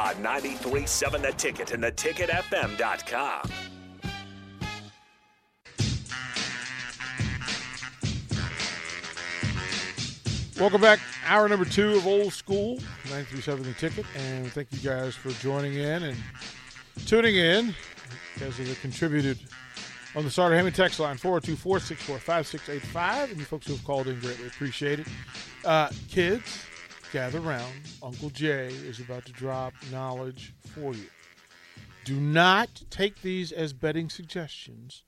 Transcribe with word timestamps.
On 0.00 0.14
93.7 0.14 1.20
The 1.20 1.32
Ticket 1.32 1.72
and 1.72 1.84
theticketfm.com. 1.84 3.50
Welcome 10.58 10.80
back. 10.80 11.00
Hour 11.26 11.50
number 11.50 11.66
two 11.66 11.96
of 11.96 12.06
Old 12.06 12.32
School, 12.32 12.76
937 13.10 13.62
The 13.62 13.74
Ticket. 13.74 14.06
And 14.16 14.50
thank 14.50 14.72
you 14.72 14.78
guys 14.78 15.14
for 15.14 15.32
joining 15.32 15.74
in 15.74 16.02
and 16.02 16.16
tuning 17.04 17.36
in 17.36 17.74
because 18.32 18.58
of 18.58 18.68
the 18.68 18.74
contributed 18.76 19.38
on 20.16 20.24
the 20.24 20.30
Starter 20.30 20.56
Hammond 20.56 20.76
text 20.76 20.98
line, 20.98 21.18
402 21.18 21.56
464 21.56 22.18
5685. 22.20 23.30
And 23.32 23.38
you 23.38 23.44
folks 23.44 23.66
who 23.66 23.74
have 23.74 23.84
called 23.84 24.08
in, 24.08 24.18
greatly 24.20 24.46
appreciate 24.46 25.00
it. 25.00 25.08
Uh, 25.62 25.90
kids, 26.08 26.64
gather 27.12 27.40
round. 27.40 27.72
Uncle 28.02 28.30
Jay 28.30 28.68
is 28.68 29.00
about 29.00 29.24
to 29.26 29.32
drop 29.32 29.72
knowledge 29.92 30.54
for 30.74 30.94
you. 30.94 31.06
Do 32.04 32.16
not 32.20 32.68
take 32.90 33.20
these 33.22 33.52
as 33.52 33.72
betting 33.72 34.08
suggestions. 34.08 35.02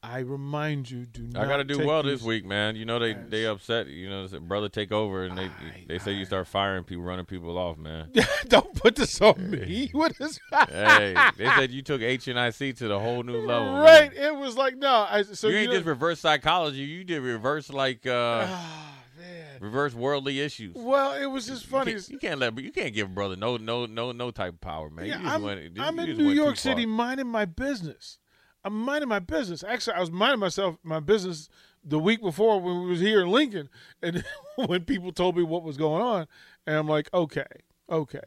I 0.00 0.20
remind 0.20 0.88
you, 0.88 1.06
do 1.06 1.22
not. 1.22 1.44
I 1.44 1.48
got 1.48 1.56
to 1.56 1.64
do 1.64 1.84
well 1.84 2.04
this 2.04 2.22
week, 2.22 2.44
man. 2.46 2.76
You 2.76 2.84
know 2.84 3.00
they 3.00 3.14
as- 3.14 3.28
they 3.30 3.46
upset. 3.46 3.88
You 3.88 4.08
know, 4.08 4.28
brother, 4.42 4.68
take 4.68 4.92
over, 4.92 5.24
and 5.24 5.36
they 5.36 5.46
I- 5.46 5.84
they 5.88 5.98
say 5.98 6.12
you 6.12 6.24
start 6.24 6.46
firing 6.46 6.84
people, 6.84 7.02
running 7.02 7.24
people 7.24 7.58
off, 7.58 7.76
man. 7.78 8.12
Don't 8.48 8.72
put 8.74 8.94
this 8.94 9.20
on 9.20 9.50
me. 9.50 9.90
What 9.92 10.12
is 10.20 10.38
hey, 10.68 11.16
they 11.36 11.46
said 11.46 11.72
you 11.72 11.82
took 11.82 12.00
H 12.00 12.28
and 12.28 12.38
I 12.38 12.50
C 12.50 12.72
to 12.74 12.86
the 12.86 13.00
whole 13.00 13.24
new 13.24 13.44
level. 13.44 13.72
man. 13.72 13.82
Right. 13.82 14.12
It 14.14 14.36
was 14.36 14.56
like 14.56 14.76
no. 14.76 15.04
I, 15.10 15.22
so 15.22 15.48
you 15.48 15.54
you 15.54 15.60
ain't 15.62 15.70
know- 15.70 15.76
just 15.78 15.86
reverse 15.86 16.20
psychology. 16.20 16.78
You 16.82 17.02
did 17.02 17.20
reverse 17.20 17.68
like 17.68 18.06
uh 18.06 18.46
Ah, 18.48 18.48
man. 18.48 19.07
reverse 19.60 19.94
worldly 19.94 20.40
issues. 20.40 20.74
Well, 20.76 21.20
it 21.20 21.26
was 21.26 21.46
just 21.46 21.66
funny. 21.66 21.92
You 21.92 21.98
can't, 21.98 22.10
you 22.10 22.18
can't 22.18 22.40
let 22.40 22.58
you 22.58 22.72
can't 22.72 22.94
give 22.94 23.14
brother 23.14 23.36
no 23.36 23.56
no 23.56 23.86
no 23.86 24.12
no 24.12 24.30
type 24.30 24.54
of 24.54 24.60
power, 24.60 24.90
man. 24.90 25.06
Yeah, 25.06 25.20
I'm, 25.24 25.42
went, 25.42 25.76
you 25.76 25.82
I'm 25.82 25.98
in 25.98 26.16
New 26.16 26.30
York 26.30 26.50
far. 26.50 26.56
City 26.56 26.86
minding 26.86 27.26
my 27.26 27.44
business. 27.44 28.18
I'm 28.64 28.74
minding 28.74 29.08
my 29.08 29.20
business. 29.20 29.62
Actually, 29.62 29.94
I 29.94 30.00
was 30.00 30.10
minding 30.10 30.40
myself 30.40 30.76
my 30.82 31.00
business 31.00 31.48
the 31.84 31.98
week 31.98 32.20
before 32.20 32.60
when 32.60 32.82
we 32.82 32.90
was 32.90 33.00
here 33.00 33.22
in 33.22 33.28
Lincoln, 33.28 33.68
and 34.02 34.24
when 34.56 34.84
people 34.84 35.12
told 35.12 35.36
me 35.36 35.42
what 35.42 35.62
was 35.62 35.76
going 35.76 36.02
on, 36.02 36.26
and 36.66 36.76
I'm 36.76 36.88
like, 36.88 37.08
okay, 37.14 37.46
okay. 37.90 38.20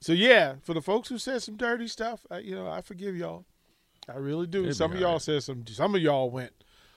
So 0.00 0.12
yeah, 0.12 0.54
for 0.62 0.74
the 0.74 0.82
folks 0.82 1.08
who 1.08 1.18
said 1.18 1.42
some 1.42 1.56
dirty 1.56 1.88
stuff, 1.88 2.26
I, 2.30 2.38
you 2.38 2.54
know, 2.54 2.68
I 2.68 2.80
forgive 2.80 3.16
y'all. 3.16 3.44
I 4.08 4.16
really 4.18 4.46
do. 4.46 4.72
Some 4.72 4.92
of 4.92 5.00
y'all 5.00 5.14
right. 5.14 5.22
said 5.22 5.42
some. 5.42 5.66
Some 5.66 5.94
of 5.94 6.00
y'all 6.00 6.30
went 6.30 6.52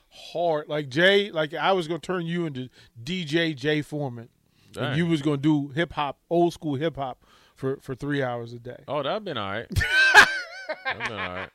hard. 0.09 0.67
Like 0.67 0.89
Jay, 0.89 1.31
like 1.31 1.53
I 1.53 1.71
was 1.71 1.87
gonna 1.87 1.99
turn 1.99 2.25
you 2.25 2.45
into 2.45 2.69
DJ 3.01 3.55
Jay 3.55 3.81
Foreman, 3.81 4.29
and 4.77 4.97
you 4.97 5.05
was 5.05 5.21
gonna 5.21 5.37
do 5.37 5.69
hip 5.69 5.93
hop, 5.93 6.19
old 6.29 6.53
school 6.53 6.75
hip 6.75 6.95
hop 6.95 7.23
for 7.55 7.77
for 7.81 7.95
three 7.95 8.23
hours 8.23 8.53
a 8.53 8.59
day. 8.59 8.83
Oh, 8.87 9.03
that'd 9.03 9.23
been 9.23 9.37
all 9.37 9.51
right. 9.51 9.67
that'd 10.85 11.07
been 11.07 11.19
all 11.19 11.35
right. 11.35 11.49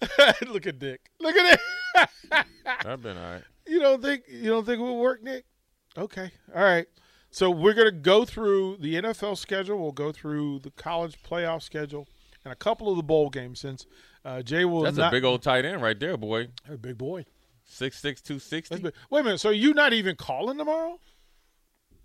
Look 0.46 0.66
at 0.66 0.78
Dick. 0.78 1.10
Look 1.20 1.36
at 1.36 1.54
it. 1.54 1.60
That'd 2.64 3.02
been 3.02 3.16
all 3.16 3.32
right. 3.32 3.42
you 3.66 3.80
don't 3.80 4.02
think 4.02 4.24
you 4.28 4.50
don't 4.50 4.64
think 4.64 4.78
it 4.80 4.82
would 4.82 5.00
work, 5.00 5.22
Nick? 5.22 5.44
Okay. 5.96 6.30
All 6.54 6.62
right. 6.62 6.86
So 7.30 7.50
we're 7.50 7.74
gonna 7.74 7.90
go 7.90 8.24
through 8.24 8.78
the 8.78 8.94
NFL 8.96 9.36
schedule. 9.38 9.78
We'll 9.78 9.92
go 9.92 10.12
through 10.12 10.60
the 10.60 10.70
college 10.70 11.16
playoff 11.22 11.62
schedule 11.62 12.06
and 12.44 12.52
a 12.52 12.56
couple 12.56 12.90
of 12.90 12.96
the 12.96 13.02
bowl 13.02 13.30
games 13.30 13.60
since 13.60 13.86
uh, 14.28 14.42
Jay 14.42 14.64
will 14.64 14.82
That's 14.82 14.96
not 14.98 15.08
a 15.08 15.16
big 15.16 15.24
old 15.24 15.42
tight 15.42 15.64
end 15.64 15.80
right 15.80 15.98
there, 15.98 16.16
boy. 16.16 16.48
Hey, 16.66 16.76
big 16.76 16.98
boy. 16.98 17.24
Six 17.64 17.98
six 17.98 18.20
two 18.20 18.34
That's 18.34 18.44
sixty. 18.44 18.82
Wait 19.10 19.20
a 19.20 19.24
minute. 19.24 19.40
So 19.40 19.50
you 19.50 19.72
not 19.72 19.92
even 19.92 20.16
calling 20.16 20.58
tomorrow? 20.58 20.98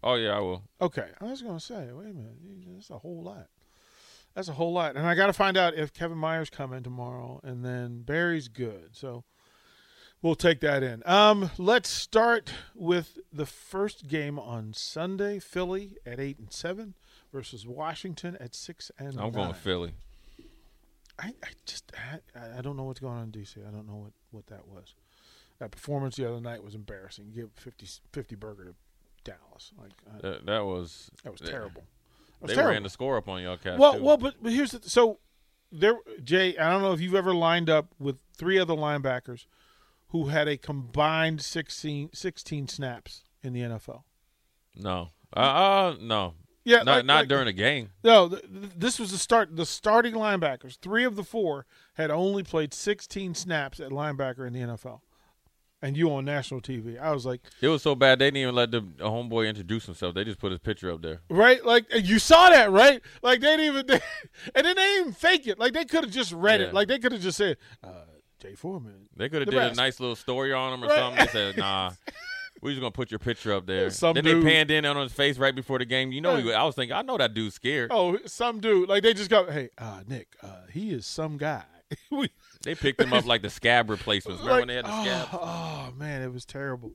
Oh 0.01 0.15
yeah, 0.15 0.37
I 0.37 0.39
will. 0.39 0.63
Okay. 0.81 1.07
I 1.19 1.25
was 1.25 1.41
gonna 1.41 1.59
say. 1.59 1.89
Wait 1.91 2.09
a 2.09 2.13
minute. 2.13 2.35
That's 2.73 2.89
a 2.89 2.97
whole 2.97 3.23
lot. 3.23 3.47
That's 4.35 4.47
a 4.47 4.53
whole 4.53 4.73
lot. 4.73 4.95
And 4.95 5.05
I 5.05 5.15
got 5.15 5.27
to 5.27 5.33
find 5.33 5.57
out 5.57 5.75
if 5.75 5.93
Kevin 5.93 6.17
Myers 6.17 6.49
coming 6.49 6.81
tomorrow, 6.81 7.39
and 7.43 7.63
then 7.63 8.01
Barry's 8.01 8.47
good. 8.47 8.89
So 8.93 9.25
we'll 10.21 10.35
take 10.35 10.59
that 10.61 10.81
in. 10.81 11.03
Um, 11.05 11.51
let's 11.57 11.89
start 11.89 12.51
with 12.73 13.19
the 13.31 13.45
first 13.45 14.07
game 14.07 14.39
on 14.39 14.73
Sunday: 14.73 15.39
Philly 15.39 15.97
at 16.05 16.19
eight 16.19 16.39
and 16.39 16.51
seven 16.51 16.95
versus 17.31 17.67
Washington 17.67 18.37
at 18.39 18.55
six 18.55 18.91
and. 18.97 19.19
I'm 19.19 19.31
going. 19.31 19.53
Philly. 19.53 19.93
I, 21.19 21.27
I 21.27 21.49
just 21.65 21.91
I, 22.35 22.57
I 22.57 22.61
don't 22.61 22.75
know 22.77 22.83
what's 22.83 22.99
going 22.99 23.17
on 23.17 23.23
in 23.23 23.31
DC. 23.31 23.57
I 23.67 23.71
don't 23.71 23.87
know 23.87 23.95
what, 23.95 24.11
what 24.31 24.47
that 24.47 24.67
was. 24.67 24.95
That 25.59 25.71
performance 25.71 26.15
the 26.15 26.27
other 26.27 26.41
night 26.41 26.63
was 26.63 26.75
embarrassing. 26.75 27.25
You 27.27 27.43
give 27.43 27.51
50, 27.55 27.87
50 28.11 28.35
burger 28.35 28.65
to 28.65 28.73
Dallas. 29.23 29.71
Like 29.79 29.91
I, 30.11 30.21
That, 30.21 30.45
that 30.45 30.65
was 30.65 31.11
that 31.23 31.31
was 31.31 31.41
terrible. 31.41 31.83
That 31.83 32.41
was 32.41 32.49
They 32.49 32.55
terrible. 32.55 32.73
ran 32.73 32.83
the 32.83 32.89
score 32.89 33.17
up 33.17 33.29
on 33.29 33.41
y'all 33.41 33.57
cats. 33.57 33.79
Well, 33.79 33.93
too. 33.93 34.03
well, 34.03 34.17
but, 34.17 34.35
but 34.41 34.51
here's 34.51 34.71
the 34.71 34.89
so 34.89 35.19
there, 35.71 35.95
Jay. 36.23 36.57
I 36.57 36.71
don't 36.71 36.81
know 36.81 36.93
if 36.93 37.01
you've 37.01 37.15
ever 37.15 37.33
lined 37.33 37.69
up 37.69 37.93
with 37.99 38.17
three 38.35 38.59
other 38.59 38.73
linebackers 38.75 39.45
who 40.09 40.27
had 40.27 40.47
a 40.47 40.57
combined 40.57 41.41
16, 41.41 42.11
16 42.13 42.67
snaps 42.67 43.23
in 43.41 43.53
the 43.53 43.61
NFL. 43.61 44.03
no, 44.75 45.09
uh, 45.35 45.39
uh 45.39 45.95
no, 45.99 46.33
Yeah, 46.65 46.77
not 46.77 46.87
like- 46.87 47.05
not 47.05 47.15
like- 47.21 47.27
during 47.29 47.45
the 47.45 47.53
game. 47.53 47.91
No, 48.03 48.29
th- 48.29 48.41
th- 48.41 48.71
this 48.77 48.99
was 48.99 49.11
the 49.11 49.17
start. 49.17 49.55
The 49.55 49.65
starting 49.65 50.13
linebackers, 50.13 50.77
three 50.79 51.03
of 51.03 51.15
the 51.15 51.23
four, 51.23 51.65
had 51.95 52.09
only 52.11 52.43
played 52.43 52.73
16 52.73 53.35
snaps 53.35 53.79
at 53.79 53.89
linebacker 53.91 54.47
in 54.47 54.53
the 54.53 54.59
NFL. 54.61 55.01
And 55.81 55.97
you 55.97 56.09
on 56.13 56.23
national 56.23 56.61
TV, 56.61 56.97
I 56.97 57.11
was 57.11 57.25
like, 57.25 57.41
It 57.59 57.67
was 57.67 57.81
so 57.81 57.93
bad 57.93 58.19
they 58.19 58.27
didn't 58.27 58.37
even 58.37 58.55
let 58.55 58.71
the 58.71 58.79
homeboy 58.79 59.49
introduce 59.49 59.85
himself. 59.85 60.15
They 60.15 60.23
just 60.23 60.39
put 60.39 60.51
his 60.51 60.61
picture 60.61 60.89
up 60.89 61.01
there. 61.01 61.19
right? 61.29 61.63
Like 61.65 61.87
you 61.93 62.19
saw 62.19 62.49
that, 62.51 62.71
right? 62.71 63.01
Like 63.21 63.41
they 63.41 63.57
didn't 63.57 63.65
even, 63.89 63.89
and 64.55 64.65
then 64.65 64.75
they 64.77 64.81
didn't 64.81 65.01
even 65.01 65.13
fake 65.13 65.45
it. 65.47 65.59
Like 65.59 65.73
they 65.73 65.83
could 65.83 66.05
have 66.05 66.13
just 66.13 66.31
read 66.31 66.61
it. 66.61 66.73
Like 66.73 66.87
they 66.87 66.99
could 66.99 67.11
have 67.11 67.19
just 67.21 67.37
said, 67.37 67.57
uh, 67.83 68.05
"Jay 68.41 68.55
Foreman." 68.55 69.09
They 69.17 69.27
could 69.27 69.41
have 69.41 69.49
did 69.49 69.61
a 69.61 69.73
nice 69.75 69.99
little 69.99 70.15
story 70.15 70.53
on 70.53 70.71
him 70.75 70.85
or 70.85 70.87
Right. 70.87 70.97
something. 70.99 71.25
They 71.25 71.31
said, 71.33 71.57
"Nah, 71.57 71.91
we 72.63 72.71
just 72.71 72.81
gonna 72.81 72.91
put 72.91 73.11
your 73.11 73.19
picture 73.19 73.53
up 73.53 73.65
there." 73.65 73.89
Some 73.89 74.15
then 74.15 74.23
dude- 74.23 74.43
they 74.43 74.49
panned 74.49 74.71
in 74.71 74.85
on 74.85 74.97
his 74.97 75.13
face 75.13 75.37
right 75.37 75.53
before 75.55 75.79
the 75.79 75.85
game. 75.85 76.11
You 76.11 76.21
know, 76.21 76.37
he, 76.37 76.53
I 76.53 76.63
was 76.63 76.75
thinking, 76.75 76.95
I 76.95 77.01
know 77.01 77.17
that 77.17 77.33
dude's 77.33 77.55
scared. 77.55 77.91
Oh, 77.93 78.17
some 78.25 78.59
dude. 78.59 78.89
Like 78.89 79.03
they 79.03 79.13
just 79.13 79.29
go, 79.29 79.49
"Hey, 79.51 79.69
uh, 79.77 80.01
Nick, 80.07 80.35
uh, 80.41 80.61
he 80.71 80.91
is 80.91 81.05
some 81.05 81.37
guy." 81.37 81.63
We- 82.09 82.29
They 82.63 82.75
picked 82.75 83.01
him 83.01 83.11
up 83.11 83.25
like 83.25 83.41
the 83.41 83.49
scab 83.49 83.89
replacements. 83.89 84.41
Remember 84.41 84.61
when 84.61 84.67
they 84.69 84.75
had 84.75 84.85
the 84.85 84.91
oh, 84.91 85.03
scab? 85.03 85.27
oh, 85.33 85.93
man, 85.97 86.21
it 86.21 86.31
was 86.31 86.45
terrible. 86.45 86.93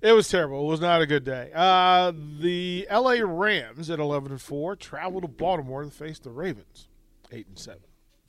It 0.00 0.12
was 0.12 0.28
terrible. 0.28 0.62
It 0.62 0.70
was 0.70 0.80
not 0.80 1.02
a 1.02 1.06
good 1.06 1.24
day. 1.24 1.50
Uh, 1.52 2.12
the 2.40 2.86
L.A. 2.88 3.26
Rams 3.26 3.90
at 3.90 3.98
eleven 3.98 4.30
and 4.30 4.40
four 4.40 4.76
travel 4.76 5.20
to 5.20 5.26
Baltimore 5.28 5.82
to 5.82 5.90
face 5.90 6.20
the 6.20 6.30
Ravens, 6.30 6.86
eight 7.32 7.48
and 7.48 7.58
seven. 7.58 7.82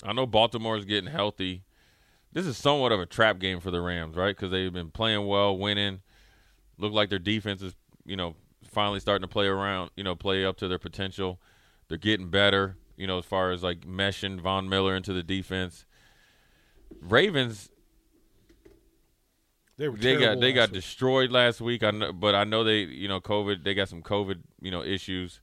I 0.03 0.13
know 0.13 0.25
Baltimore's 0.25 0.85
getting 0.85 1.11
healthy. 1.11 1.63
This 2.33 2.45
is 2.45 2.57
somewhat 2.57 2.91
of 2.91 2.99
a 2.99 3.05
trap 3.05 3.37
game 3.39 3.59
for 3.59 3.69
the 3.69 3.81
Rams, 3.81 4.15
right? 4.15 4.35
Because 4.35 4.51
they've 4.51 4.73
been 4.73 4.91
playing 4.91 5.27
well, 5.27 5.57
winning. 5.57 6.01
Look 6.79 6.93
like 6.93 7.09
their 7.09 7.19
defense 7.19 7.61
is, 7.61 7.75
you 8.05 8.15
know, 8.15 8.35
finally 8.63 8.99
starting 8.99 9.21
to 9.27 9.31
play 9.31 9.45
around, 9.47 9.91
you 9.95 10.03
know, 10.03 10.15
play 10.15 10.43
up 10.45 10.57
to 10.57 10.67
their 10.67 10.79
potential. 10.79 11.39
They're 11.87 11.97
getting 11.97 12.29
better, 12.29 12.77
you 12.97 13.05
know, 13.05 13.17
as 13.19 13.25
far 13.25 13.51
as 13.51 13.61
like 13.63 13.81
meshing 13.81 14.39
Von 14.39 14.67
Miller 14.69 14.95
into 14.95 15.13
the 15.13 15.23
defense. 15.23 15.85
Ravens, 17.01 17.69
They 19.77 19.87
they 19.87 20.17
got 20.17 20.39
they 20.39 20.51
got 20.53 20.69
week. 20.69 20.73
destroyed 20.73 21.31
last 21.31 21.61
week. 21.61 21.83
I 21.83 21.91
know, 21.91 22.11
but 22.13 22.35
I 22.35 22.43
know 22.43 22.63
they, 22.63 22.79
you 22.79 23.07
know, 23.07 23.21
COVID. 23.21 23.63
They 23.63 23.73
got 23.73 23.87
some 23.89 24.01
COVID, 24.01 24.39
you 24.61 24.71
know, 24.71 24.83
issues. 24.83 25.41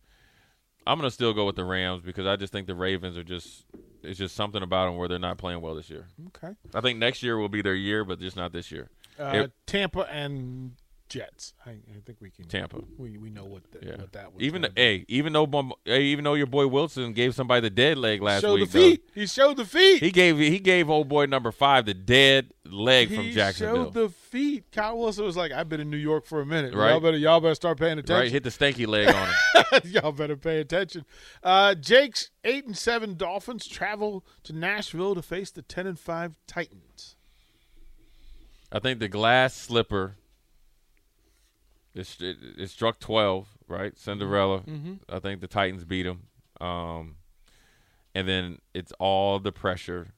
I'm 0.86 0.98
gonna 0.98 1.10
still 1.10 1.32
go 1.32 1.46
with 1.46 1.56
the 1.56 1.64
Rams 1.64 2.02
because 2.02 2.26
I 2.26 2.36
just 2.36 2.52
think 2.52 2.66
the 2.66 2.74
Ravens 2.74 3.16
are 3.16 3.24
just. 3.24 3.64
It's 4.02 4.18
just 4.18 4.36
something 4.36 4.62
about 4.62 4.86
them 4.86 4.96
where 4.98 5.08
they're 5.08 5.18
not 5.18 5.36
playing 5.36 5.60
well 5.62 5.74
this 5.74 5.90
year. 5.90 6.06
okay. 6.28 6.54
I 6.72 6.80
think 6.80 6.98
next 7.00 7.24
year 7.24 7.36
will 7.38 7.48
be 7.48 7.60
their 7.60 7.74
year, 7.74 8.04
but 8.04 8.20
just 8.20 8.36
not 8.36 8.52
this 8.52 8.70
year. 8.70 8.88
Uh, 9.18 9.32
It- 9.34 9.52
Tampa 9.66 10.02
and 10.12 10.74
Jets. 11.08 11.52
I, 11.64 11.70
I 11.70 12.00
think 12.04 12.18
we 12.20 12.30
can. 12.30 12.46
Tampa. 12.46 12.80
We 12.98 13.16
we 13.16 13.30
know 13.30 13.44
what, 13.44 13.62
the, 13.70 13.78
Yeah. 13.86 13.96
what 13.98 14.12
that 14.12 14.32
was. 14.32 14.42
Even 14.42 14.62
the, 14.62 14.72
hey, 14.74 15.04
even 15.08 15.32
though 15.32 15.46
hey, 15.84 16.02
even 16.02 16.24
though 16.24 16.34
your 16.34 16.46
boy 16.48 16.66
Wilson 16.66 17.12
gave 17.12 17.34
somebody 17.34 17.60
the 17.60 17.70
dead 17.70 17.96
leg 17.96 18.20
last 18.22 18.42
showed 18.42 18.58
week, 18.60 18.70
the 18.70 18.78
though, 18.78 18.84
feet. 18.90 19.04
He 19.14 19.26
showed 19.26 19.56
the 19.56 19.64
feet. 19.64 20.02
he 20.02 20.10
gave 20.10 20.38
he 20.38 20.58
gave 20.58 20.90
old 20.90 21.08
boy 21.08 21.26
number 21.26 21.52
five 21.52 21.86
the 21.86 21.94
dead 21.94 22.50
leg 22.64 23.08
from 23.08 23.24
He 23.24 23.32
Jacksonville. 23.32 23.84
showed 23.84 23.94
the 23.94 24.08
feet. 24.08 24.64
Kyle 24.72 24.98
Wilson 24.98 25.24
was 25.24 25.36
like, 25.36 25.52
"I've 25.52 25.68
been 25.68 25.80
in 25.80 25.90
New 25.90 25.96
York 25.96 26.26
for 26.26 26.40
a 26.40 26.46
minute. 26.46 26.74
Right. 26.74 26.90
Y'all 26.90 27.00
better 27.00 27.16
y'all 27.18 27.40
better 27.40 27.54
start 27.54 27.78
paying 27.78 27.98
attention. 27.98 28.16
right, 28.16 28.32
hit 28.32 28.42
the 28.42 28.50
stanky 28.50 28.86
leg 28.86 29.08
on 29.08 29.28
him. 29.28 29.80
y'all 29.92 30.12
better 30.12 30.36
pay 30.36 30.58
attention." 30.60 31.04
Uh, 31.42 31.74
Jake's 31.74 32.30
eight 32.44 32.66
and 32.66 32.76
seven 32.76 33.14
Dolphins 33.16 33.66
travel 33.68 34.24
to 34.42 34.52
Nashville 34.52 35.14
to 35.14 35.22
face 35.22 35.50
the 35.52 35.62
ten 35.62 35.86
and 35.86 35.98
five 35.98 36.34
Titans. 36.48 37.14
I 38.72 38.80
think 38.80 38.98
the 38.98 39.08
glass 39.08 39.54
slipper. 39.54 40.16
It, 41.96 42.16
it, 42.20 42.36
it 42.58 42.70
struck 42.70 42.98
twelve, 43.00 43.48
right? 43.68 43.96
Cinderella. 43.98 44.60
Mm-hmm. 44.60 44.94
I 45.08 45.18
think 45.18 45.40
the 45.40 45.46
Titans 45.48 45.84
beat 45.84 46.02
them, 46.04 46.26
um, 46.60 47.16
and 48.14 48.28
then 48.28 48.58
it's 48.74 48.92
all 48.98 49.38
the 49.38 49.52
pressure 49.52 50.08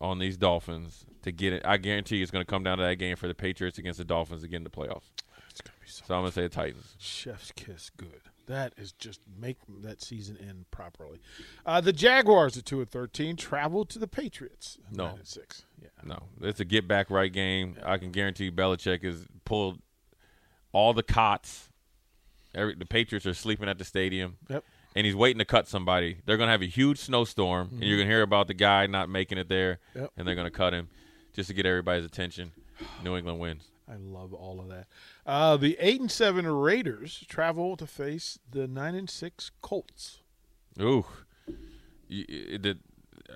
on 0.00 0.18
these 0.18 0.36
Dolphins 0.36 1.06
to 1.22 1.32
get 1.32 1.52
it. 1.52 1.62
I 1.64 1.76
guarantee 1.76 2.16
you 2.16 2.22
it's 2.22 2.30
going 2.30 2.44
to 2.44 2.50
come 2.50 2.62
down 2.62 2.78
to 2.78 2.84
that 2.84 2.96
game 2.96 3.16
for 3.16 3.28
the 3.28 3.34
Patriots 3.34 3.78
against 3.78 3.98
the 3.98 4.04
Dolphins 4.04 4.42
to 4.42 4.48
get 4.48 4.56
in 4.56 4.64
the 4.64 4.70
playoffs. 4.70 5.10
It's 5.50 5.60
gonna 5.60 5.76
be 5.80 5.88
so 5.88 6.04
So 6.06 6.14
I'm 6.14 6.22
going 6.22 6.30
to 6.30 6.34
say 6.34 6.42
the 6.42 6.48
Titans. 6.48 6.94
chef's 6.98 7.52
kiss 7.52 7.90
good. 7.96 8.20
That 8.46 8.74
is 8.76 8.92
just 8.92 9.20
make 9.40 9.56
that 9.82 10.02
season 10.02 10.36
end 10.36 10.66
properly. 10.70 11.20
Uh, 11.64 11.80
the 11.80 11.94
Jaguars 11.94 12.58
at 12.58 12.66
two 12.66 12.80
and 12.80 12.90
thirteen 12.90 13.36
travel 13.36 13.86
to 13.86 13.98
the 13.98 14.06
Patriots. 14.08 14.76
No. 14.90 15.16
six. 15.22 15.64
Yeah. 15.80 15.88
No, 16.04 16.18
it's 16.42 16.60
a 16.60 16.64
get 16.66 16.86
back 16.86 17.08
right 17.08 17.32
game. 17.32 17.76
I 17.82 17.96
can 17.96 18.10
guarantee 18.10 18.50
Belichick 18.50 19.02
has 19.04 19.24
pulled 19.46 19.78
all 20.74 20.92
the 20.92 21.02
cots. 21.02 21.70
Every, 22.54 22.74
the 22.74 22.84
Patriots 22.86 23.24
are 23.26 23.32
sleeping 23.34 23.68
at 23.68 23.78
the 23.78 23.84
stadium. 23.84 24.36
Yep. 24.48 24.62
and 24.94 25.04
he's 25.06 25.16
waiting 25.16 25.38
to 25.38 25.44
cut 25.44 25.66
somebody. 25.66 26.18
They're 26.26 26.36
going 26.36 26.46
to 26.48 26.52
have 26.52 26.62
a 26.62 26.66
huge 26.66 26.98
snowstorm, 26.98 27.70
and 27.72 27.82
you're 27.82 27.96
going 27.96 28.06
to 28.08 28.12
hear 28.14 28.22
about 28.22 28.46
the 28.46 28.54
guy 28.54 28.86
not 28.86 29.08
making 29.08 29.38
it 29.38 29.48
there, 29.48 29.78
Yep. 29.96 30.10
and 30.16 30.28
they're 30.28 30.36
going 30.36 30.46
to 30.46 30.56
cut 30.56 30.72
him 30.72 30.88
just 31.32 31.48
to 31.48 31.54
get 31.54 31.66
everybody's 31.66 32.04
attention. 32.04 32.52
New 33.02 33.16
England 33.16 33.40
wins. 33.40 33.64
I 33.90 33.96
love 33.96 34.32
all 34.32 34.60
of 34.60 34.68
that. 34.68 34.86
Uh, 35.26 35.56
the 35.56 35.76
eight 35.80 36.00
and 36.00 36.10
seven 36.10 36.46
Raiders 36.46 37.24
travel 37.28 37.76
to 37.76 37.86
face 37.86 38.38
the 38.50 38.66
nine 38.68 38.94
and 38.94 39.10
six 39.10 39.50
Colts. 39.62 40.20
Ooh, 40.80 41.04
did. 42.08 42.78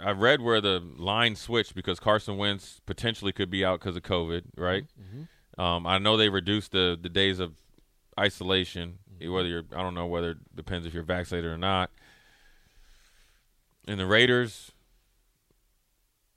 I 0.00 0.10
read 0.12 0.40
where 0.40 0.60
the 0.60 0.80
line 0.96 1.34
switched 1.34 1.74
because 1.74 1.98
Carson 1.98 2.36
Wentz 2.36 2.80
potentially 2.86 3.32
could 3.32 3.50
be 3.50 3.64
out 3.64 3.80
because 3.80 3.96
of 3.96 4.02
COVID, 4.02 4.42
right? 4.56 4.84
Mm-hmm. 4.84 5.16
Mm-hmm. 5.16 5.22
Um, 5.58 5.86
I 5.86 5.98
know 5.98 6.16
they 6.16 6.28
reduced 6.28 6.72
the 6.72 6.98
the 7.00 7.08
days 7.08 7.40
of 7.40 7.54
isolation. 8.18 8.98
Whether 9.20 9.48
you're, 9.48 9.64
I 9.74 9.82
don't 9.82 9.94
know 9.94 10.06
whether 10.06 10.30
it 10.30 10.54
depends 10.54 10.86
if 10.86 10.94
you're 10.94 11.02
vaccinated 11.02 11.50
or 11.50 11.58
not. 11.58 11.90
And 13.88 13.98
the 13.98 14.06
Raiders, 14.06 14.70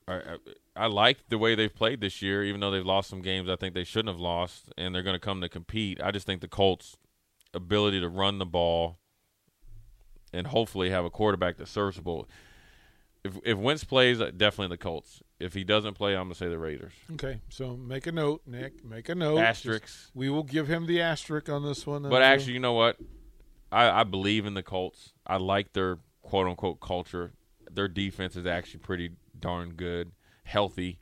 I, 0.08 0.14
I, 0.16 0.38
I 0.76 0.86
like 0.88 1.30
the 1.30 1.38
way 1.38 1.54
they've 1.54 1.74
played 1.74 2.02
this 2.02 2.24
year, 2.24 2.44
even 2.44 2.60
though 2.60 2.72
they've 2.72 2.86
lost 2.86 3.10
some 3.10 3.22
games 3.22 3.50
I 3.50 3.56
think 3.56 3.76
they 3.76 3.84
shouldn't 3.84 4.10
have 4.16 4.20
lost, 4.20 4.72
and 4.78 4.96
they're 4.96 5.04
going 5.04 5.16
to 5.16 5.20
come 5.20 5.42
to 5.42 5.50
compete. 5.50 6.02
I 6.02 6.10
just 6.10 6.26
think 6.26 6.42
the 6.42 6.48
Colts' 6.48 6.98
ability 7.54 8.00
to 8.00 8.10
run 8.10 8.40
the 8.40 8.46
ball 8.46 8.98
and 10.34 10.48
hopefully 10.48 10.90
have 10.90 11.06
a 11.06 11.10
quarterback 11.10 11.58
that's 11.58 11.70
serviceable. 11.70 12.28
If 13.24 13.38
if 13.44 13.58
Wentz 13.58 13.84
plays, 13.84 14.20
uh, 14.20 14.32
definitely 14.36 14.76
the 14.76 14.82
Colts. 14.82 15.22
If 15.40 15.54
he 15.54 15.64
doesn't 15.64 15.94
play, 15.94 16.16
I'm 16.16 16.26
gonna 16.26 16.36
say 16.36 16.48
the 16.50 16.58
Raiders. 16.58 16.94
Okay, 17.14 17.40
so 17.50 17.76
make 17.78 18.08
a 18.08 18.12
note, 18.12 18.42
Nick. 18.48 18.84
Make 18.84 19.10
a 19.10 19.16
note. 19.16 19.38
Asterisks. 19.40 20.02
Just- 20.06 20.16
we 20.16 20.30
will 20.30 20.44
give 20.44 20.68
him 20.68 20.86
the 20.88 21.02
asterisk 21.02 21.50
on 21.50 21.64
this 21.64 21.86
one. 21.86 22.04
But 22.04 22.22
actually, 22.24 22.54
you 22.54 22.60
know 22.60 22.74
what? 22.74 22.98
I, 23.72 24.02
I 24.02 24.04
believe 24.04 24.46
in 24.46 24.54
the 24.56 24.64
Colts. 24.64 25.14
I 25.26 25.38
like 25.38 25.74
their 25.74 26.00
quote 26.24 26.48
unquote 26.48 26.80
culture. 26.82 27.34
Their 27.72 27.88
defense 27.88 28.36
is 28.36 28.46
actually 28.46 28.80
pretty 28.82 29.12
darn 29.40 29.74
good, 29.74 30.12
healthy. 30.44 31.00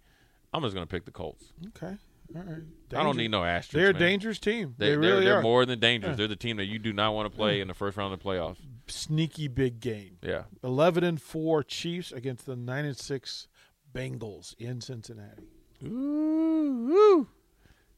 I'm 0.54 0.62
just 0.64 0.74
gonna 0.74 0.86
pick 0.88 1.06
the 1.06 1.12
Colts. 1.12 1.54
okay, 1.70 1.96
all 2.36 2.44
right. 2.44 2.62
I 2.94 3.04
don't 3.04 3.18
need 3.18 3.32
no 3.32 3.44
asterisks. 3.44 3.74
They're 3.74 3.90
a 3.90 3.94
man. 3.94 4.02
dangerous 4.02 4.40
team. 4.40 4.76
They, 4.78 4.88
They, 4.90 4.94
are 4.94 5.00
really 5.00 5.26
they're 5.26 5.38
are. 5.38 5.42
more 5.42 5.66
than 5.66 5.80
dangerous. 5.80 6.12
Yeah. 6.12 6.16
They're 6.18 6.28
the 6.28 6.36
team 6.36 6.58
that 6.58 6.66
you 6.66 6.80
do 6.80 6.94
not 6.94 7.14
want 7.14 7.32
to 7.32 7.36
play 7.36 7.62
in 7.62 7.68
the 7.68 7.74
first 7.74 7.98
round 7.98 8.14
of 8.14 8.20
the 8.20 8.26
playoffs. 8.26 8.58
Sneaky 8.88 9.48
big 9.48 9.80
game. 9.80 10.18
Yeah. 10.22 10.44
Eleven 10.64 11.04
and 11.04 11.22
four 11.22 11.64
Chiefs 11.64 12.12
against 12.12 12.46
the 12.46 12.56
nine 12.56 12.86
and 12.86 12.98
six 12.98 13.48
Bengals 13.94 14.56
in 14.60 14.82
Cincinnati. 14.82 15.44
Ooh, 15.84 16.92
ooh. 16.92 17.28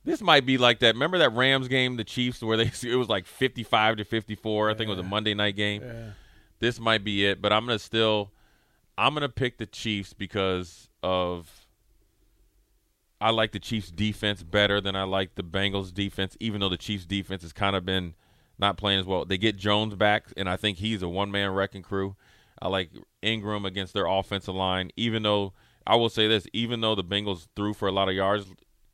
This 0.03 0.21
might 0.21 0.45
be 0.45 0.57
like 0.57 0.79
that. 0.79 0.95
Remember 0.95 1.19
that 1.19 1.33
Rams 1.33 1.67
game, 1.67 1.95
the 1.95 2.03
Chiefs, 2.03 2.41
where 2.41 2.57
they 2.57 2.71
it 2.89 2.95
was 2.95 3.09
like 3.09 3.25
fifty-five 3.25 3.97
to 3.97 4.03
fifty-four. 4.05 4.69
I 4.69 4.73
think 4.73 4.87
it 4.87 4.91
was 4.91 4.99
a 4.99 5.03
Monday 5.03 5.33
night 5.33 5.55
game. 5.55 5.83
Yeah. 5.83 6.09
This 6.59 6.79
might 6.79 7.03
be 7.03 7.25
it, 7.25 7.41
but 7.41 7.51
I'm 7.53 7.65
gonna 7.65 7.79
still, 7.79 8.31
I'm 8.97 9.13
gonna 9.13 9.29
pick 9.29 9.57
the 9.57 9.65
Chiefs 9.65 10.13
because 10.13 10.89
of. 11.03 11.60
I 13.21 13.29
like 13.29 13.51
the 13.51 13.59
Chiefs 13.59 13.91
defense 13.91 14.41
better 14.41 14.81
than 14.81 14.95
I 14.95 15.03
like 15.03 15.35
the 15.35 15.43
Bengals 15.43 15.93
defense, 15.93 16.35
even 16.39 16.59
though 16.59 16.69
the 16.69 16.77
Chiefs 16.77 17.05
defense 17.05 17.43
has 17.43 17.53
kind 17.53 17.75
of 17.75 17.85
been 17.85 18.15
not 18.57 18.77
playing 18.77 18.99
as 18.99 19.05
well. 19.05 19.25
They 19.25 19.37
get 19.37 19.57
Jones 19.57 19.95
back, 19.95 20.33
and 20.35 20.49
I 20.49 20.57
think 20.57 20.79
he's 20.79 21.03
a 21.03 21.07
one 21.07 21.31
man 21.31 21.51
wrecking 21.51 21.83
crew. 21.83 22.15
I 22.61 22.67
like 22.67 22.89
Ingram 23.21 23.65
against 23.65 23.93
their 23.93 24.07
offensive 24.07 24.55
line, 24.55 24.91
even 24.97 25.23
though 25.23 25.53
I 25.85 25.95
will 25.95 26.09
say 26.09 26.27
this, 26.27 26.47
even 26.51 26.81
though 26.81 26.95
the 26.95 27.03
Bengals 27.03 27.47
threw 27.55 27.73
for 27.73 27.87
a 27.87 27.91
lot 27.91 28.09
of 28.09 28.15
yards 28.15 28.47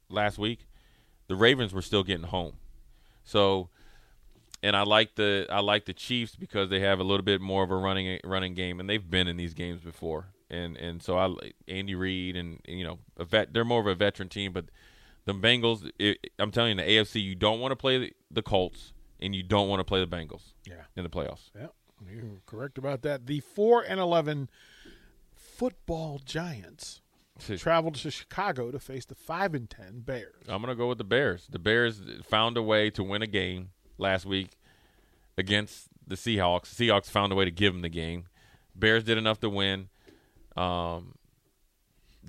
last 0.09 0.37
week, 0.37 0.67
the 1.27 1.35
Ravens 1.35 1.73
were 1.73 1.81
still 1.81 2.03
getting 2.03 2.27
home. 2.27 2.57
So 3.23 3.69
and 4.63 4.75
I 4.75 4.83
like 4.83 5.15
the 5.15 5.45
I 5.49 5.59
like 5.59 5.85
the 5.85 5.93
Chiefs 5.93 6.35
because 6.35 6.69
they 6.69 6.79
have 6.79 6.99
a 6.99 7.03
little 7.03 7.23
bit 7.23 7.41
more 7.41 7.63
of 7.63 7.71
a 7.71 7.75
running 7.75 8.19
running 8.23 8.53
game, 8.53 8.79
and 8.79 8.89
they've 8.89 9.09
been 9.09 9.27
in 9.27 9.37
these 9.37 9.53
games 9.53 9.81
before, 9.81 10.27
and 10.49 10.77
and 10.77 11.01
so 11.03 11.17
I 11.17 11.33
Andy 11.67 11.95
Reid 11.95 12.35
and 12.35 12.59
you 12.67 12.83
know 12.83 12.99
a 13.17 13.25
vet 13.25 13.53
they're 13.53 13.65
more 13.65 13.81
of 13.81 13.87
a 13.87 13.95
veteran 13.95 14.29
team, 14.29 14.53
but 14.53 14.65
the 15.25 15.33
Bengals 15.33 15.89
it, 15.99 16.17
I'm 16.39 16.51
telling 16.51 16.77
you 16.77 16.83
the 16.85 16.89
AFC 16.89 17.21
you 17.21 17.35
don't 17.35 17.59
want 17.59 17.71
to 17.71 17.75
play 17.75 17.97
the, 17.97 18.13
the 18.31 18.41
Colts 18.41 18.93
and 19.19 19.35
you 19.35 19.43
don't 19.43 19.67
want 19.67 19.79
to 19.79 19.83
play 19.83 19.99
the 19.99 20.07
Bengals 20.07 20.53
Yeah. 20.65 20.83
in 20.95 21.03
the 21.03 21.09
playoffs. 21.09 21.49
Yeah, 21.55 21.67
you're 22.09 22.23
correct 22.45 22.77
about 22.77 23.01
that. 23.01 23.25
The 23.27 23.39
four 23.41 23.81
and 23.81 23.99
eleven 23.99 24.49
football 25.35 26.19
giants 26.23 27.01
traveled 27.57 27.95
to 27.95 28.11
Chicago 28.11 28.71
to 28.71 28.79
face 28.79 29.05
the 29.05 29.15
five 29.15 29.53
and 29.53 29.69
ten 29.69 29.99
Bears. 30.01 30.43
I'm 30.47 30.61
gonna 30.61 30.75
go 30.75 30.87
with 30.89 30.97
the 30.97 31.03
Bears. 31.03 31.47
The 31.49 31.59
Bears 31.59 32.01
found 32.27 32.57
a 32.57 32.63
way 32.63 32.89
to 32.91 33.03
win 33.03 33.21
a 33.21 33.27
game 33.27 33.69
last 33.97 34.25
week 34.25 34.51
against 35.37 35.87
the 36.05 36.15
Seahawks. 36.15 36.75
The 36.75 36.87
Seahawks 36.87 37.07
found 37.09 37.31
a 37.31 37.35
way 37.35 37.45
to 37.45 37.51
give 37.51 37.73
them 37.73 37.81
the 37.81 37.89
game. 37.89 38.25
Bears 38.75 39.03
did 39.03 39.17
enough 39.17 39.39
to 39.41 39.49
win. 39.49 39.89
Um, 40.57 41.13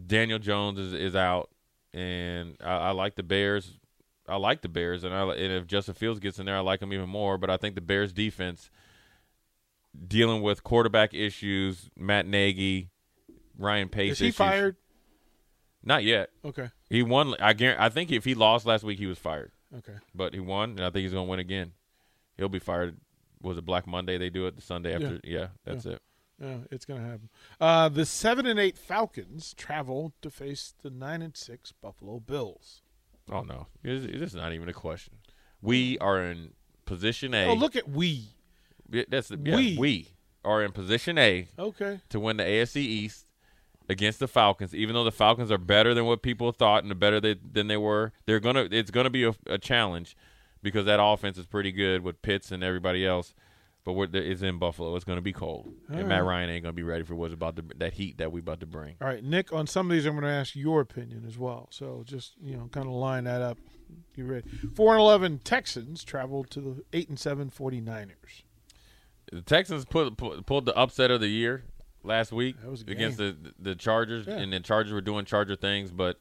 Daniel 0.07 0.39
Jones 0.39 0.79
is, 0.79 0.93
is 0.93 1.17
out, 1.17 1.51
and 1.93 2.57
I, 2.63 2.73
I 2.77 2.91
like 2.91 3.17
the 3.17 3.23
Bears. 3.23 3.79
I 4.29 4.37
like 4.37 4.61
the 4.63 4.69
Bears, 4.69 5.05
and 5.05 5.15
I 5.15 5.23
and 5.23 5.53
if 5.53 5.67
Justin 5.67 5.95
Fields 5.95 6.21
gets 6.21 6.39
in 6.39 6.47
there, 6.47 6.57
I 6.57 6.61
like 6.61 6.83
him 6.83 6.93
even 6.93 7.09
more. 7.09 7.39
But 7.39 7.51
I 7.51 7.57
think 7.57 7.75
the 7.75 7.81
Bears 7.81 8.13
defense 8.13 8.71
dealing 10.07 10.43
with 10.43 10.63
quarterback 10.63 11.15
issues, 11.15 11.91
Matt 11.97 12.27
Nagy, 12.27 12.91
Ryan 13.59 13.89
Pace. 13.89 14.13
Is 14.13 14.19
he 14.19 14.27
issues- 14.27 14.37
fired? 14.37 14.77
Not 15.83 16.03
yet. 16.05 16.31
Okay, 16.45 16.69
He 16.91 17.03
won. 17.03 17.35
I 17.41 17.53
guarantee, 17.55 17.83
I 17.83 17.89
think 17.89 18.11
if 18.13 18.25
he 18.25 18.35
lost 18.35 18.67
last 18.67 18.83
week, 18.85 18.99
he 18.99 19.07
was 19.07 19.17
fired. 19.19 19.53
okay. 19.79 19.95
But 20.15 20.35
he 20.35 20.41
won, 20.41 20.71
and 20.71 20.81
I 20.81 20.91
think 20.91 21.05
he's 21.05 21.13
going 21.13 21.27
to 21.27 21.31
win 21.31 21.39
again. 21.39 21.73
He'll 22.37 22.49
be 22.49 22.59
fired. 22.59 22.97
Was 23.41 23.57
it 23.57 23.65
Black 23.65 23.87
Monday? 23.87 24.19
They 24.19 24.29
do 24.29 24.47
it 24.49 24.57
the 24.57 24.61
Sunday 24.63 24.93
after. 24.95 25.21
Yeah, 25.25 25.49
that's 25.65 25.87
it. 25.87 26.03
Yeah, 26.41 26.59
it's 26.71 26.85
gonna 26.85 27.03
happen. 27.05 27.29
Uh, 27.61 27.89
the 27.89 28.07
seven 28.07 28.47
and 28.47 28.61
eight 28.61 28.79
Falcons 28.79 29.55
travel 29.55 30.13
to 30.23 30.31
face 30.31 30.75
the 30.83 30.91
nine 30.91 31.21
and 31.23 31.37
six 31.37 31.73
Buffalo 31.73 32.21
Bills. 32.21 32.83
Oh 33.31 33.43
no, 33.43 33.67
it's, 33.83 34.05
it's 34.05 34.35
not 34.35 34.53
even 34.53 34.69
a 34.69 34.73
question. 34.73 35.15
We 35.61 35.99
are 35.99 36.23
in 36.23 36.53
position 36.85 37.35
A. 37.35 37.47
Oh, 37.49 37.55
look 37.55 37.77
at 37.77 37.89
we. 37.89 38.25
Yeah, 38.91 39.03
That's 39.09 39.29
the, 39.29 39.39
yeah, 39.43 39.57
We. 39.57 39.77
we 39.79 40.09
are 40.45 40.63
in 40.63 40.73
position 40.73 41.19
A 41.19 41.49
Okay, 41.59 42.01
to 42.09 42.21
win 42.21 42.37
the 42.37 42.45
AFC 42.45 42.77
East 42.77 43.27
against 43.89 44.21
the 44.21 44.29
Falcons. 44.29 44.75
Even 44.75 44.95
though 44.95 45.05
the 45.05 45.13
Falcons 45.13 45.51
are 45.51 45.59
better 45.59 45.93
than 45.93 46.07
what 46.07 46.23
people 46.23 46.53
thought 46.53 46.85
and 46.85 46.99
better 46.99 47.21
they, 47.21 47.35
than 47.35 47.67
they 47.67 47.77
were, 47.77 48.13
they're 48.27 48.41
gonna. 48.41 48.69
It's 48.71 48.91
gonna 48.93 49.11
be 49.11 49.25
a, 49.25 49.35
a 49.47 49.59
challenge 49.59 50.17
because 50.63 50.87
that 50.87 51.03
offense 51.03 51.37
is 51.37 51.47
pretty 51.47 51.73
good 51.73 52.03
with 52.03 52.23
Pitts 52.23 52.51
and 52.53 52.63
everybody 52.63 53.05
else. 53.07 53.35
But 53.89 53.95
we're, 53.95 54.09
it's 54.13 54.43
in 54.43 54.59
Buffalo. 54.59 54.95
It's 54.97 55.07
gonna 55.07 55.23
be 55.23 55.33
cold, 55.33 55.73
and 55.89 56.09
Matt 56.09 56.23
mm. 56.23 56.27
Ryan 56.27 56.51
ain't 56.51 56.63
gonna 56.63 56.75
be 56.75 56.83
ready 56.83 57.05
for 57.05 57.15
what's 57.15 57.33
about 57.33 57.57
to, 57.57 57.65
that 57.79 57.95
heat 57.95 58.19
that 58.19 58.31
we 58.31 58.41
about 58.41 58.61
to 58.61 58.67
bring. 58.67 58.97
all 59.01 59.09
right, 59.09 59.25
Nick. 59.25 59.51
On 59.51 59.67
some 59.67 59.91
of 59.91 59.97
these, 59.97 60.05
I'm 60.05 60.13
going 60.13 60.25
to 60.25 60.29
ask 60.29 60.55
your 60.55 60.83
opinion 60.83 61.25
as 61.27 61.39
well. 61.39 61.69
So 61.71 62.03
just 62.05 62.35
you 62.39 62.55
know, 62.55 62.69
kind 62.71 62.87
of 62.87 62.93
line 62.93 63.25
that 63.25 63.41
up. 63.41 63.57
You 64.15 64.27
ready? 64.27 64.47
Four 64.75 64.93
and 64.93 65.01
eleven 65.01 65.39
Texans 65.39 66.05
traveled 66.05 66.51
to 66.51 66.61
the 66.61 66.85
eight 66.93 67.09
and 67.09 67.19
seven 67.19 67.49
49ers. 67.49 68.43
The 69.33 69.41
Texans 69.41 69.87
put, 69.87 70.19
pu- 70.19 70.43
pulled 70.43 70.67
the 70.67 70.77
upset 70.77 71.11
of 71.11 71.23
the 71.23 71.29
year 71.29 71.65
last 72.03 72.31
week 72.31 72.57
against 72.87 73.17
the 73.17 73.35
the 73.59 73.75
Chargers, 73.75 74.27
Yeah. 74.27 74.35
and 74.35 74.53
the 74.53 74.61
Chargers 74.61 74.93
were 74.93 75.01
doing 75.01 75.25
Charger 75.25 75.57
things. 75.57 75.91
But 75.91 76.21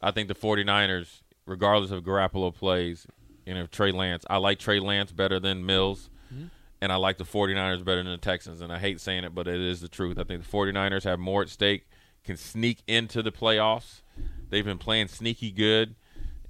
I 0.00 0.12
think 0.12 0.28
the 0.28 0.36
49ers, 0.36 1.22
regardless 1.46 1.90
of 1.90 2.04
Garoppolo 2.04 2.54
plays, 2.54 3.08
and 3.44 3.58
if 3.58 3.72
Trey 3.72 3.90
Lance. 3.90 4.24
I 4.30 4.36
like 4.36 4.60
Trey 4.60 4.78
Lance 4.78 5.10
better 5.10 5.40
than 5.40 5.66
Mills, 5.66 6.08
mm-hmm. 6.32 6.46
And 6.82 6.90
I 6.90 6.96
like 6.96 7.16
the 7.16 7.24
49ers 7.24 7.84
better 7.84 8.02
than 8.02 8.10
the 8.10 8.18
Texans. 8.18 8.60
And 8.60 8.72
I 8.72 8.78
hate 8.80 9.00
saying 9.00 9.22
it, 9.22 9.32
but 9.36 9.46
it 9.46 9.60
is 9.60 9.80
the 9.80 9.88
truth. 9.88 10.18
I 10.18 10.24
think 10.24 10.42
the 10.42 10.50
49ers 10.50 11.04
have 11.04 11.20
more 11.20 11.42
at 11.42 11.48
stake, 11.48 11.86
can 12.24 12.36
sneak 12.36 12.82
into 12.88 13.22
the 13.22 13.30
playoffs. 13.30 14.02
They've 14.50 14.64
been 14.64 14.78
playing 14.78 15.06
sneaky 15.06 15.52
good, 15.52 15.94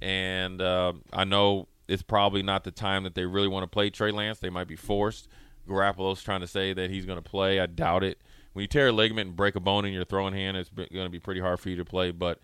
and 0.01 0.59
uh, 0.59 0.93
I 1.13 1.23
know 1.23 1.67
it's 1.87 2.01
probably 2.01 2.41
not 2.41 2.63
the 2.63 2.71
time 2.71 3.03
that 3.03 3.13
they 3.13 3.25
really 3.25 3.47
want 3.47 3.63
to 3.63 3.67
play 3.67 3.91
Trey 3.91 4.11
Lance. 4.11 4.39
They 4.39 4.49
might 4.49 4.67
be 4.67 4.75
forced. 4.75 5.27
Garoppolo's 5.69 6.23
trying 6.23 6.41
to 6.41 6.47
say 6.47 6.73
that 6.73 6.89
he's 6.89 7.05
going 7.05 7.21
to 7.21 7.29
play. 7.29 7.59
I 7.59 7.67
doubt 7.67 8.03
it. 8.03 8.19
When 8.53 8.61
you 8.63 8.67
tear 8.67 8.87
a 8.87 8.91
ligament 8.91 9.27
and 9.27 9.35
break 9.37 9.55
a 9.55 9.59
bone 9.59 9.85
in 9.85 9.93
your 9.93 10.03
throwing 10.03 10.33
hand, 10.33 10.57
it's 10.57 10.69
going 10.69 11.05
to 11.05 11.09
be 11.09 11.19
pretty 11.19 11.41
hard 11.41 11.59
for 11.59 11.69
you 11.69 11.75
to 11.77 11.85
play. 11.85 12.09
But 12.09 12.39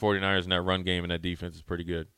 49ers 0.00 0.44
in 0.44 0.50
that 0.50 0.62
run 0.62 0.82
game 0.82 1.04
and 1.04 1.10
that 1.10 1.22
defense 1.22 1.54
is 1.54 1.62
pretty 1.62 1.84
good. 1.84 2.08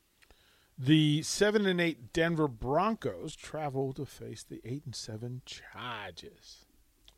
The 0.77 1.23
seven 1.23 1.65
and 1.65 1.81
eight 1.81 2.13
Denver 2.13 2.47
Broncos 2.47 3.35
travel 3.35 3.93
to 3.93 4.05
face 4.05 4.43
the 4.43 4.61
eight 4.63 4.83
and 4.85 4.95
seven 4.95 5.41
Chargers. 5.45 6.65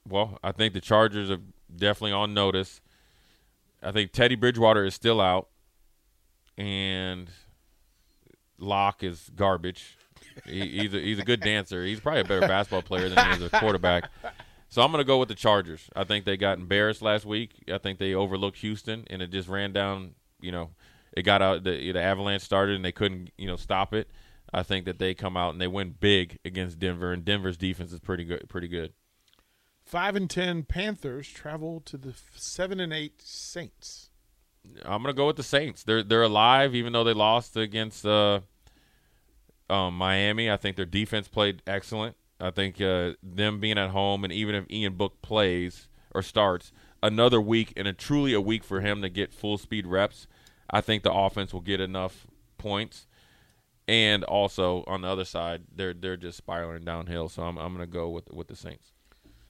Well, 0.08 0.39
I 0.42 0.54
think 0.54 0.74
the 0.74 0.82
Chargers 0.82 1.30
are 1.30 1.42
definitely 1.75 2.13
on 2.13 2.34
notice. 2.34 2.80
I 3.84 3.92
think 3.92 4.12
Teddy 4.12 4.36
Bridgewater 4.36 4.86
is 4.86 4.94
still 4.94 5.20
out, 5.20 5.50
and 6.58 7.30
Lock 8.58 9.04
is 9.04 9.30
garbage. 9.36 9.98
He, 10.46 10.80
he's 10.80 10.94
a, 10.94 11.00
he's 11.00 11.20
a 11.20 11.24
good 11.24 11.42
dancer. 11.42 11.84
He's 11.84 12.00
probably 12.00 12.22
a 12.22 12.25
better 12.25 12.48
basketball 12.48 12.82
player 12.82 13.10
than 13.10 13.25
he 13.25 13.44
is 13.44 13.54
a 13.54 13.60
quarterback. 13.60 14.10
So 14.70 14.82
I'm 14.82 14.92
going 14.92 15.01
to 15.01 15.08
go 15.08 15.18
with 15.18 15.30
the 15.30 15.36
Chargers. 15.36 15.89
I 15.96 16.04
think 16.04 16.25
they 16.25 16.38
got 16.38 16.60
embarrassed 16.60 17.01
last 17.01 17.25
week. 17.25 17.63
I 17.72 17.78
think 17.78 18.00
they 18.00 18.13
overlooked 18.13 18.60
Houston, 18.60 19.06
and 19.10 19.22
it 19.22 19.32
just 19.32 19.50
ran 19.50 19.74
down. 19.74 20.16
You 20.39 20.51
know, 20.51 20.70
it 21.13 21.24
got 21.24 21.42
out. 21.42 21.63
The, 21.63 21.92
the 21.92 22.01
Avalanche 22.01 22.42
started, 22.42 22.75
and 22.75 22.86
they 22.86 22.92
couldn't 22.92 23.32
you 23.38 23.48
know 23.48 23.56
stop 23.56 23.94
it. 23.94 24.10
I 24.54 24.63
think 24.63 24.86
that 24.86 25.00
they 25.00 25.13
come 25.13 25.38
out 25.38 25.51
and 25.51 25.62
they 25.62 25.68
win 25.68 25.96
big 26.00 26.39
against 26.44 26.80
Denver, 26.80 27.12
and 27.12 27.24
Denver's 27.24 27.58
defense 27.58 27.92
is 27.94 28.00
pretty 28.00 28.24
good. 28.24 28.50
Pretty 28.50 28.68
good. 28.68 28.94
Five 29.84 30.16
and 30.16 30.30
ten 30.30 30.63
Panthers 30.63 31.28
travel 31.28 31.82
to 31.86 31.98
the 31.98 32.13
seven 32.36 32.80
and 32.80 32.94
eight 32.94 33.22
Saints. 33.22 34.10
I'm 34.86 35.01
gonna 35.01 35.13
go 35.13 35.28
with 35.28 35.38
the 35.38 35.44
Saints. 35.44 35.84
They're 35.84 36.04
they're 36.04 36.24
alive, 36.24 36.75
even 36.75 36.94
though 36.94 37.04
they 37.04 37.13
lost 37.13 37.58
against 37.58 38.06
uh, 38.06 38.42
um, 39.70 39.98
Miami. 39.98 40.50
I 40.50 40.58
think 40.58 40.75
their 40.75 40.86
defense 40.86 41.28
played 41.28 41.62
excellent. 41.66 42.16
I 42.39 42.51
think 42.51 42.80
uh, 42.80 43.13
them 43.22 43.60
being 43.60 43.78
at 43.78 43.89
home, 43.89 44.24
and 44.24 44.32
even 44.32 44.56
if 44.56 44.70
Ian 44.72 44.94
Book 44.94 45.22
plays 45.22 45.88
or 46.13 46.22
starts 46.22 46.72
another 47.04 47.42
week, 47.42 47.74
and 47.75 47.88
a 47.88 47.94
truly 47.94 48.34
a 48.34 48.42
week 48.42 48.63
for 48.63 48.82
him 48.82 49.01
to 49.01 49.10
get 49.10 49.34
full 49.34 49.58
speed 49.58 49.88
reps, 49.88 50.28
I 50.70 50.82
think 50.82 51.04
the 51.04 51.14
offense 51.14 51.54
will 51.54 51.62
get 51.62 51.80
enough 51.80 52.28
points. 52.58 53.08
And 53.88 54.24
also 54.24 54.84
on 54.86 55.02
the 55.02 55.08
other 55.08 55.26
side, 55.26 55.64
they're 55.76 55.94
they're 55.94 56.18
just 56.18 56.38
spiraling 56.38 56.84
downhill. 56.84 57.28
So 57.28 57.44
I'm 57.44 57.58
I'm 57.58 57.74
gonna 57.74 57.88
go 57.88 58.10
with 58.10 58.32
with 58.32 58.48
the 58.48 58.56
Saints. 58.56 58.92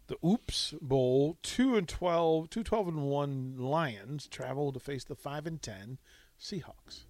The 0.07 0.15
Oops 0.25 0.73
Bowl, 0.81 1.37
two 1.43 1.75
and 1.75 1.87
12, 1.87 2.49
two 2.49 2.63
12 2.63 2.87
and 2.87 3.01
one 3.03 3.57
Lions 3.57 4.27
travel 4.27 4.71
to 4.71 4.79
face 4.79 5.03
the 5.03 5.15
five 5.15 5.45
and 5.45 5.61
ten 5.61 5.99
Seahawks. 6.39 7.03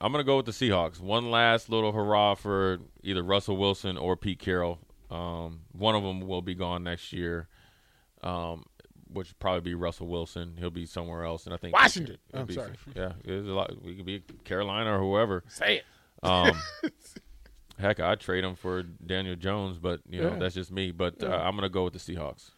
I'm 0.00 0.12
gonna 0.12 0.24
go 0.24 0.36
with 0.36 0.46
the 0.46 0.52
Seahawks. 0.52 1.00
One 1.00 1.30
last 1.30 1.68
little 1.68 1.92
hurrah 1.92 2.34
for 2.34 2.78
either 3.02 3.22
Russell 3.22 3.56
Wilson 3.56 3.96
or 3.96 4.16
Pete 4.16 4.38
Carroll. 4.38 4.78
Um, 5.10 5.60
one 5.72 5.94
of 5.94 6.02
them 6.02 6.20
will 6.20 6.42
be 6.42 6.54
gone 6.54 6.84
next 6.84 7.12
year, 7.12 7.48
um, 8.22 8.64
which 9.12 9.28
would 9.28 9.38
probably 9.38 9.60
be 9.62 9.74
Russell 9.74 10.06
Wilson. 10.08 10.54
He'll 10.58 10.70
be 10.70 10.86
somewhere 10.86 11.24
else, 11.24 11.44
and 11.46 11.54
I 11.54 11.56
think 11.58 11.74
Washington. 11.74 12.18
it'll 12.30 12.40
I'm 12.40 12.46
be- 12.46 12.54
sorry. 12.54 12.72
Yeah, 12.94 13.12
it's 13.24 13.48
a 13.48 13.52
lot. 13.52 13.82
We 13.82 13.96
could 13.96 14.06
be 14.06 14.22
Carolina 14.44 14.96
or 14.96 14.98
whoever. 15.00 15.44
Say 15.48 15.76
it. 15.78 15.84
Um, 16.22 16.52
heck, 17.78 18.00
I'd 18.00 18.20
trade 18.20 18.44
him 18.44 18.54
for 18.54 18.82
Daniel 18.82 19.36
Jones, 19.36 19.78
but 19.78 20.00
you 20.08 20.22
know 20.22 20.30
Yeah. 20.32 20.38
that's 20.38 20.54
just 20.54 20.70
me. 20.72 20.90
But 20.90 21.22
uh, 21.22 21.28
I'm 21.28 21.54
gonna 21.54 21.68
go 21.68 21.84
with 21.84 21.92
the 21.92 21.98
Seahawks. 21.98 22.50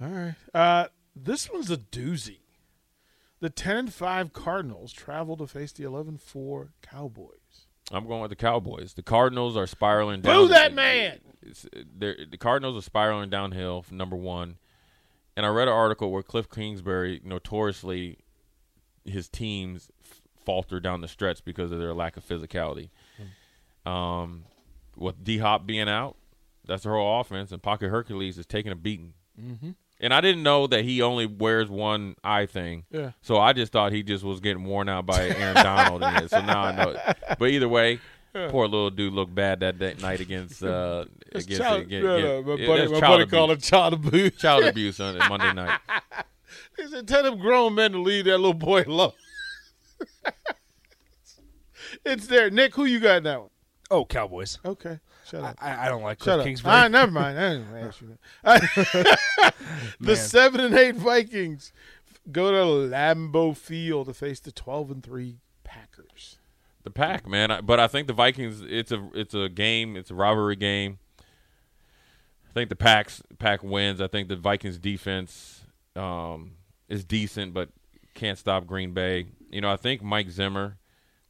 All 0.00 0.08
right. 0.08 0.34
Uh, 0.54 0.86
this 1.16 1.50
one's 1.50 1.70
a 1.70 1.76
doozy. 1.76 2.38
The 3.40 3.50
ten 3.50 3.76
and 3.76 3.92
five 3.94 4.32
Cardinals 4.32 4.92
travel 4.92 5.36
to 5.36 5.46
face 5.46 5.70
the 5.72 5.84
11-4 5.84 6.70
Cowboys. 6.82 7.66
I'm 7.92 8.06
going 8.08 8.20
with 8.20 8.30
the 8.30 8.36
Cowboys. 8.36 8.94
The 8.94 9.02
Cardinals 9.02 9.56
are 9.56 9.66
spiraling 9.66 10.20
Boo 10.22 10.28
down. 10.28 10.48
that 10.50 10.74
man! 10.74 11.20
It's, 11.42 11.62
the 11.72 12.36
Cardinals 12.38 12.76
are 12.76 12.84
spiraling 12.84 13.30
downhill. 13.30 13.84
Number 13.92 14.16
one, 14.16 14.56
and 15.38 15.46
I 15.46 15.50
read 15.50 15.68
an 15.68 15.74
article 15.74 16.10
where 16.10 16.24
Cliff 16.24 16.50
Kingsbury 16.50 17.20
notoriously 17.24 18.18
his 19.04 19.28
teams 19.28 19.88
f- 20.04 20.20
falter 20.44 20.80
down 20.80 21.00
the 21.00 21.06
stretch 21.06 21.44
because 21.44 21.70
of 21.70 21.78
their 21.78 21.94
lack 21.94 22.16
of 22.16 22.26
physicality. 22.26 22.90
Um, 23.86 24.46
with 24.96 25.22
D 25.22 25.38
Hop 25.38 25.64
being 25.64 25.88
out, 25.88 26.16
that's 26.66 26.82
their 26.82 26.92
whole 26.92 27.20
offense, 27.20 27.52
and 27.52 27.62
Pocket 27.62 27.88
Hercules 27.88 28.36
is 28.36 28.46
taking 28.46 28.72
a 28.72 28.74
beating. 28.74 29.14
Mm-hmm. 29.40 29.70
And 30.00 30.12
I 30.12 30.20
didn't 30.20 30.42
know 30.42 30.66
that 30.66 30.84
he 30.84 31.02
only 31.02 31.26
wears 31.26 31.68
one 31.68 32.16
eye 32.24 32.46
thing. 32.46 32.84
Yeah. 32.90 33.12
So 33.22 33.38
I 33.38 33.52
just 33.52 33.70
thought 33.70 33.92
he 33.92 34.02
just 34.02 34.24
was 34.24 34.40
getting 34.40 34.64
worn 34.64 34.88
out 34.88 35.06
by 35.06 35.28
Aaron 35.28 35.54
Donald. 35.54 36.02
So 36.30 36.40
now 36.40 36.62
I 36.62 36.72
know. 36.72 36.90
It. 36.90 37.16
But 37.38 37.50
either 37.50 37.68
way, 37.68 38.00
poor 38.32 38.66
little 38.66 38.90
dude 38.90 39.12
looked 39.12 39.34
bad 39.34 39.60
that, 39.60 39.78
that 39.78 40.00
night 40.00 40.20
against 40.20 40.62
uh 40.62 41.04
against, 41.32 41.60
child, 41.60 41.82
against, 41.82 42.04
no, 42.04 42.20
no, 42.20 42.42
my 42.42 42.66
buddy, 42.66 42.66
that's 42.66 42.92
my 42.92 43.00
child 43.00 43.02
buddy 43.02 43.22
abuse. 43.22 43.30
called 43.30 43.50
it 43.50 43.62
child 43.62 43.92
abuse. 43.94 44.36
child 44.36 44.64
abuse 44.72 45.00
on 45.00 45.18
Monday 45.28 45.52
night. 45.52 45.80
He 46.76 46.86
said, 46.86 47.08
tell 47.08 47.22
them 47.24 47.38
grown 47.38 47.74
men 47.74 47.92
to 47.92 48.00
leave 48.00 48.26
that 48.26 48.38
little 48.38 48.54
boy 48.54 48.84
alone. 48.84 49.12
it's 52.04 52.26
there. 52.28 52.50
Nick, 52.50 52.74
who 52.74 52.84
you 52.84 53.00
got 53.00 53.18
in 53.18 53.22
that 53.24 53.40
one? 53.40 53.50
Oh, 53.90 54.04
Cowboys. 54.04 54.58
Okay. 54.64 55.00
Shut 55.26 55.42
up. 55.42 55.56
I, 55.60 55.86
I 55.86 55.88
don't 55.88 56.02
like 56.02 56.18
Shut 56.18 56.24
Cliff 56.24 56.38
up. 56.40 56.46
Kingsbury. 56.46 56.74
Ah, 56.74 56.88
never 56.88 57.10
mind. 57.10 57.38
I 57.38 57.50
didn't 57.50 57.76
ask 57.76 58.00
you 58.00 58.18
that. 58.44 59.54
the 60.00 60.06
Man. 60.06 60.16
seven 60.16 60.60
and 60.60 60.74
eight 60.74 60.94
Vikings 60.94 61.72
go 62.30 62.50
to 62.50 62.94
Lambeau 62.94 63.56
Field 63.56 64.06
to 64.06 64.14
face 64.14 64.40
the 64.40 64.52
twelve 64.52 64.90
and 64.90 65.02
three 65.02 65.38
Packers. 65.64 66.37
The 66.88 66.94
pack, 66.94 67.28
man. 67.28 67.60
But 67.64 67.80
I 67.80 67.86
think 67.86 68.06
the 68.06 68.14
Vikings. 68.14 68.62
It's 68.66 68.90
a 68.92 69.10
it's 69.12 69.34
a 69.34 69.50
game. 69.50 69.94
It's 69.94 70.10
a 70.10 70.14
rivalry 70.14 70.56
game. 70.56 70.98
I 72.48 72.52
think 72.54 72.70
the 72.70 72.76
packs 72.76 73.22
pack 73.38 73.62
wins. 73.62 74.00
I 74.00 74.06
think 74.06 74.30
the 74.30 74.36
Vikings 74.36 74.78
defense 74.78 75.66
um, 75.94 76.52
is 76.88 77.04
decent, 77.04 77.52
but 77.52 77.68
can't 78.14 78.38
stop 78.38 78.66
Green 78.66 78.94
Bay. 78.94 79.26
You 79.50 79.60
know, 79.60 79.70
I 79.70 79.76
think 79.76 80.02
Mike 80.02 80.30
Zimmer. 80.30 80.78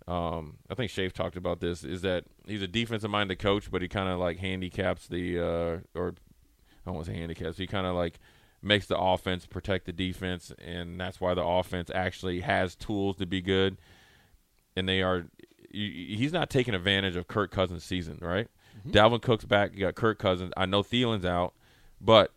Um, 0.07 0.59
I 0.71 0.77
think 0.77 0.93
Shafe 0.93 1.13
talked 1.13 1.37
about 1.37 1.59
this. 1.59 1.83
Is 1.83 2.03
that 2.03 2.27
he's 2.47 2.63
a 2.63 2.69
defensive 2.69 3.11
minded 3.11 3.41
coach, 3.41 3.69
but 3.69 3.83
he 3.83 3.89
kind 3.89 4.09
of 4.09 4.21
like 4.21 4.39
handicaps 4.39 5.09
the 5.09 5.41
uh, 5.41 5.99
or 5.99 6.11
I 6.11 6.85
don't 6.87 6.95
want 6.95 7.07
to 7.07 7.13
say 7.13 7.19
handicaps. 7.19 7.59
He 7.59 7.67
kind 7.67 7.85
of 7.85 7.97
like 7.97 8.21
makes 8.63 8.87
the 8.87 8.97
offense 8.97 9.45
protect 9.45 9.87
the 9.87 9.93
defense, 9.93 10.53
and 10.65 11.01
that's 11.01 11.21
why 11.21 11.35
the 11.35 11.45
offense 11.45 11.91
actually 11.93 12.43
has 12.43 12.77
tools 12.77 13.17
to 13.17 13.27
be 13.27 13.43
good. 13.43 13.77
And 14.77 14.89
they 14.89 15.03
are. 15.03 15.27
You- 15.71 16.17
He's 16.17 16.33
not 16.33 16.51
taking 16.51 16.75
advantage 16.75 17.17
of 17.17 17.29
Kirk 17.29 17.51
Cousins' 17.51 17.85
season, 17.85 18.19
right? 18.21 18.49
Dalvin 18.87 19.21
Cook's 19.21 19.45
back. 19.45 19.73
You 19.75 19.81
got 19.81 19.95
Kirk 19.97 20.19
Cousins. 20.19 20.53
I 20.57 20.65
know 20.67 20.83
Thielen's 20.83 21.25
out, 21.25 21.53
but 22.01 22.33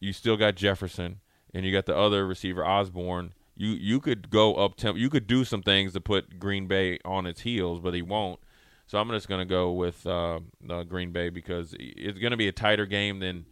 you 0.00 0.12
still 0.12 0.36
got 0.36 0.54
Jefferson, 0.56 1.20
and 1.54 1.64
you 1.64 1.72
got 1.72 1.86
the 1.86 1.96
other 1.96 2.26
receiver 2.26 2.66
Osborn. 2.66 3.32
You 3.56 3.70
you 3.70 4.00
could 4.00 4.28
go 4.28 4.54
up 4.56 4.76
temp. 4.76 4.98
You 4.98 5.08
could 5.08 5.26
do 5.26 5.44
some 5.44 5.62
things 5.62 5.92
to 5.94 6.00
put 6.00 6.38
Green 6.38 6.66
Bay 6.66 6.98
on 7.04 7.24
its 7.24 7.42
heels, 7.42 7.80
but 7.80 7.94
he 7.94 8.02
won't. 8.02 8.40
So 8.88 8.98
I'm 8.98 9.08
just 9.10 9.26
going 9.28 9.40
to 9.40 9.44
go 9.46 9.72
with 9.72 10.06
uh, 10.06 10.40
uh, 10.68 10.82
Green 10.84 11.10
Bay 11.12 11.28
because 11.30 11.74
it's 11.78 12.18
going 12.18 12.30
to 12.32 12.36
be 12.36 12.46
a 12.48 12.52
tighter 12.52 12.84
game 12.86 13.18
than 13.20 13.46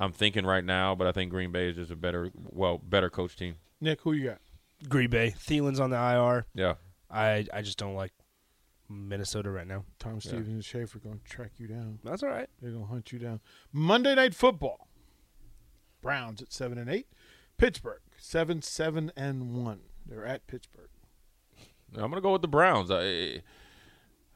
I'm 0.00 0.10
thinking 0.12 0.46
right 0.46 0.64
now. 0.64 0.94
But 0.94 1.06
I 1.06 1.12
think 1.12 1.30
Green 1.30 1.52
Bay 1.52 1.68
is 1.68 1.76
just 1.76 1.90
a 1.90 1.96
better, 1.96 2.30
well, 2.34 2.78
better 2.78 3.10
coach 3.10 3.36
team. 3.36 3.56
Nick, 3.80 4.00
who 4.00 4.12
you 4.12 4.30
got? 4.30 4.38
Green 4.88 5.10
Bay. 5.10 5.34
Thielen's 5.36 5.78
on 5.80 5.90
the 5.90 5.96
IR. 5.96 6.46
Yeah, 6.54 6.74
I, 7.10 7.46
I 7.52 7.62
just 7.62 7.78
don't 7.78 7.94
like 7.94 8.12
Minnesota 8.88 9.50
right 9.50 9.66
now. 9.66 9.84
Tom 9.98 10.20
Stevens 10.20 10.48
and 10.48 10.64
Schaefer 10.64 10.98
going 10.98 11.20
to 11.24 11.30
track 11.30 11.52
you 11.58 11.66
down. 11.66 11.98
That's 12.04 12.22
all 12.22 12.28
right. 12.28 12.48
They're 12.60 12.70
going 12.70 12.84
to 12.84 12.90
hunt 12.90 13.12
you 13.12 13.18
down. 13.18 13.40
Monday 13.72 14.14
Night 14.14 14.34
Football. 14.34 14.88
Browns 16.02 16.42
at 16.42 16.52
seven 16.52 16.76
and 16.76 16.90
eight. 16.90 17.06
Pittsburgh 17.56 18.00
seven 18.18 18.62
seven 18.62 19.10
and 19.16 19.54
one. 19.64 19.80
They're 20.06 20.26
at 20.26 20.46
Pittsburgh. 20.46 20.88
I'm 21.94 22.10
going 22.10 22.14
to 22.14 22.20
go 22.20 22.32
with 22.32 22.42
the 22.42 22.48
Browns. 22.48 22.90
I, 22.90 23.42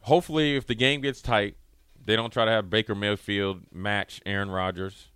hopefully, 0.00 0.56
if 0.56 0.66
the 0.66 0.74
game 0.74 1.00
gets 1.00 1.20
tight, 1.20 1.56
they 2.04 2.16
don't 2.16 2.32
try 2.32 2.44
to 2.44 2.50
have 2.50 2.70
Baker 2.70 2.94
Mayfield 2.94 3.62
match 3.72 4.20
Aaron 4.24 4.50
Rodgers. 4.50 5.08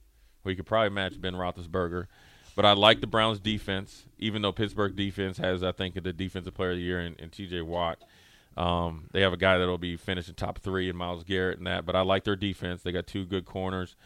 We 0.45 0.57
could 0.57 0.67
probably 0.67 0.91
match 0.91 1.21
Ben 1.21 1.35
Roethlisberger. 1.35 2.07
But 2.55 2.67
I 2.67 2.73
like 2.73 3.01
the 3.01 3.07
Browns' 3.07 3.39
defense, 3.39 4.05
even 4.19 4.43
though 4.43 4.53
Pittsburgh 4.53 4.95
defense 4.95 5.39
has, 5.39 5.63
I 5.63 5.73
think, 5.73 6.03
the 6.03 6.13
defensive 6.13 6.53
player 6.53 6.73
of 6.73 6.77
the 6.77 6.83
year 6.83 7.01
in, 7.01 7.15
in 7.15 7.31
T.J. 7.31 7.63
Watt. 7.63 8.03
Um, 8.57 9.09
they 9.13 9.23
have 9.23 9.33
a 9.33 9.37
guy 9.39 9.59
that'll 9.59 9.79
be 9.79 9.97
finishing 9.97 10.35
top 10.35 10.59
three 10.59 10.89
in 10.89 10.97
Myles 10.97 11.25
Garrett 11.25 11.59
and 11.59 11.67
that. 11.67 11.87
But 11.87 11.97
I 11.97 12.03
like 12.03 12.25
their 12.25 12.37
defense. 12.37 12.83
They 12.83 12.93
got 12.93 13.07
two 13.07 13.25
good 13.25 13.45
corners, 13.45 13.97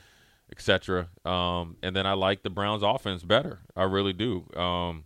etc. 0.50 1.08
Um, 1.24 1.76
and 1.82 1.96
then 1.96 2.06
I 2.06 2.12
like 2.12 2.42
the 2.42 2.50
Browns' 2.50 2.82
offense 2.82 3.22
better. 3.22 3.60
I 3.74 3.84
really 3.84 4.12
do. 4.12 4.46
Um, 4.56 5.04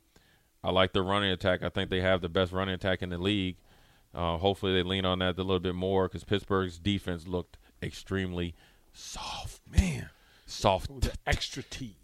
I 0.63 0.71
like 0.71 0.93
their 0.93 1.03
running 1.03 1.31
attack. 1.31 1.63
I 1.63 1.71
think 1.71 1.89
they 1.91 2.03
have 2.03 2.21
the 2.21 2.29
best 2.29 2.53
running 2.53 2.75
attack 2.75 3.03
in 3.03 3.09
the 3.09 3.19
league. 3.19 3.57
Uh, 4.15 4.37
hopefully, 4.37 4.75
they 4.75 4.83
lean 4.83 5.05
on 5.05 5.21
that 5.21 5.39
a 5.39 5.43
little 5.43 5.61
bit 5.61 5.75
more 5.75 6.09
because 6.09 6.25
Pittsburgh's 6.25 6.79
defense 6.79 7.27
looked 7.27 7.57
extremely 7.83 8.55
soft, 8.93 9.61
Man, 9.71 10.11
soft 10.47 10.91
extra 11.27 11.63
T, 11.63 11.97